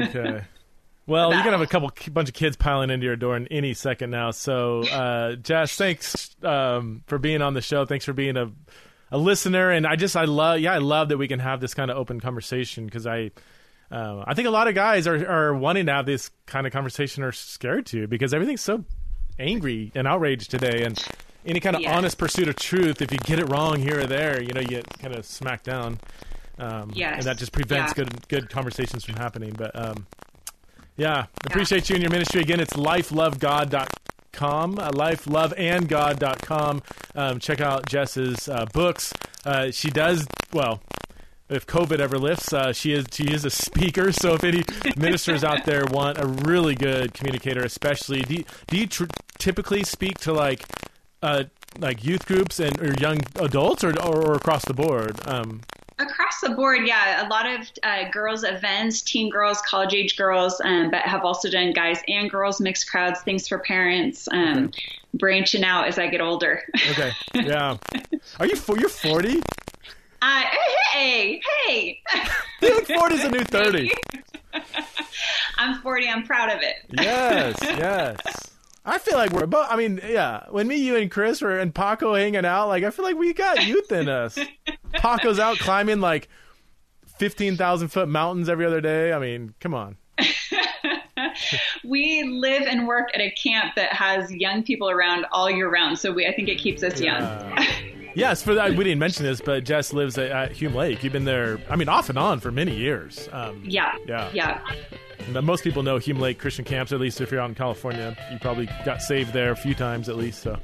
[0.00, 0.42] Okay.
[1.08, 3.72] Well, you're gonna have a couple bunch of kids piling into your door in any
[3.72, 4.30] second now.
[4.30, 7.86] So, uh, Jess, thanks um, for being on the show.
[7.86, 8.52] Thanks for being a
[9.10, 11.72] a listener, and I just I love yeah I love that we can have this
[11.72, 13.30] kind of open conversation because I.
[13.90, 16.74] Uh, I think a lot of guys are, are wanting to have this kind of
[16.74, 18.84] conversation or scared to because everything's so
[19.38, 21.02] angry and outraged today and
[21.46, 21.96] any kind of yeah.
[21.96, 24.66] honest pursuit of truth if you get it wrong here or there you know you
[24.66, 25.98] get kind of smacked down
[26.58, 27.18] um, yes.
[27.18, 28.04] and that just prevents yeah.
[28.04, 30.06] good good conversations from happening but um,
[30.98, 31.26] yeah.
[31.46, 32.42] Appreciate you in your ministry.
[32.42, 36.82] Again, it's lifelovegod.com, uh, lifeloveandgod.com.
[37.14, 39.12] Um, check out Jess's uh, books.
[39.46, 40.82] Uh, she does, well,
[41.48, 44.10] if COVID ever lifts, uh, she is she is a speaker.
[44.18, 44.64] So if any
[44.96, 49.04] ministers out there want a really good communicator, especially, do you, do you tr-
[49.38, 50.64] typically speak to like
[51.22, 51.44] uh,
[51.78, 55.20] like youth groups and or young adults, or or, or across the board?
[55.26, 55.60] Um,
[56.38, 60.60] Across the board, yeah, a lot of uh, girls events, teen girls, college age girls,
[60.64, 64.82] um, but have also done guys and girls, mixed crowds, things for parents, um, okay.
[65.14, 66.62] branching out as I get older.
[66.90, 67.76] okay, yeah.
[68.40, 69.42] Are you you're forty?
[70.22, 70.46] I
[70.92, 72.00] hey hey.
[72.60, 73.92] Dude, 40 is a new 30.
[75.58, 76.08] I'm 40.
[76.08, 76.74] I'm proud of it.
[76.90, 78.16] Yes, yes.
[78.84, 79.66] I feel like we're both.
[79.70, 80.44] I mean, yeah.
[80.50, 83.32] When me, you, and Chris were and Paco hanging out, like I feel like we
[83.32, 84.38] got youth in us.
[84.98, 86.28] Paco's out climbing like
[87.18, 89.12] fifteen thousand foot mountains every other day.
[89.12, 89.96] I mean, come on.
[91.84, 95.98] we live and work at a camp that has young people around all year round,
[95.98, 97.22] so we I think it keeps us young.
[98.14, 101.02] yes, for that we didn't mention this, but Jess lives at, at, Hume Lake.
[101.02, 103.28] You've been there, I mean, off and on for many years.
[103.32, 104.60] Um, yeah, yeah, yeah.
[105.40, 106.92] Most people know Hume Lake Christian Camps.
[106.92, 110.08] At least if you're out in California, you probably got saved there a few times
[110.08, 110.42] at least.
[110.42, 110.58] So.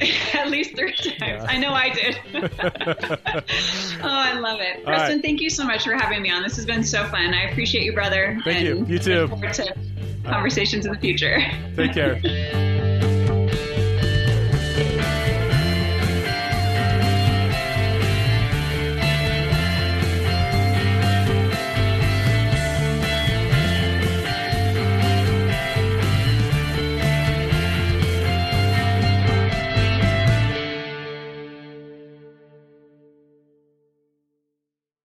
[0.34, 1.16] At least three times.
[1.20, 1.46] Yeah.
[1.48, 2.18] I know I did.
[2.34, 4.84] oh, I love it.
[4.84, 5.22] Preston, right.
[5.22, 6.42] thank you so much for having me on.
[6.42, 7.34] This has been so fun.
[7.34, 8.40] I appreciate you, brother.
[8.44, 8.84] Thank you.
[8.86, 9.20] You too.
[9.22, 9.74] Look forward to
[10.24, 10.94] conversations right.
[10.94, 11.40] in the future.
[11.76, 12.68] Take care.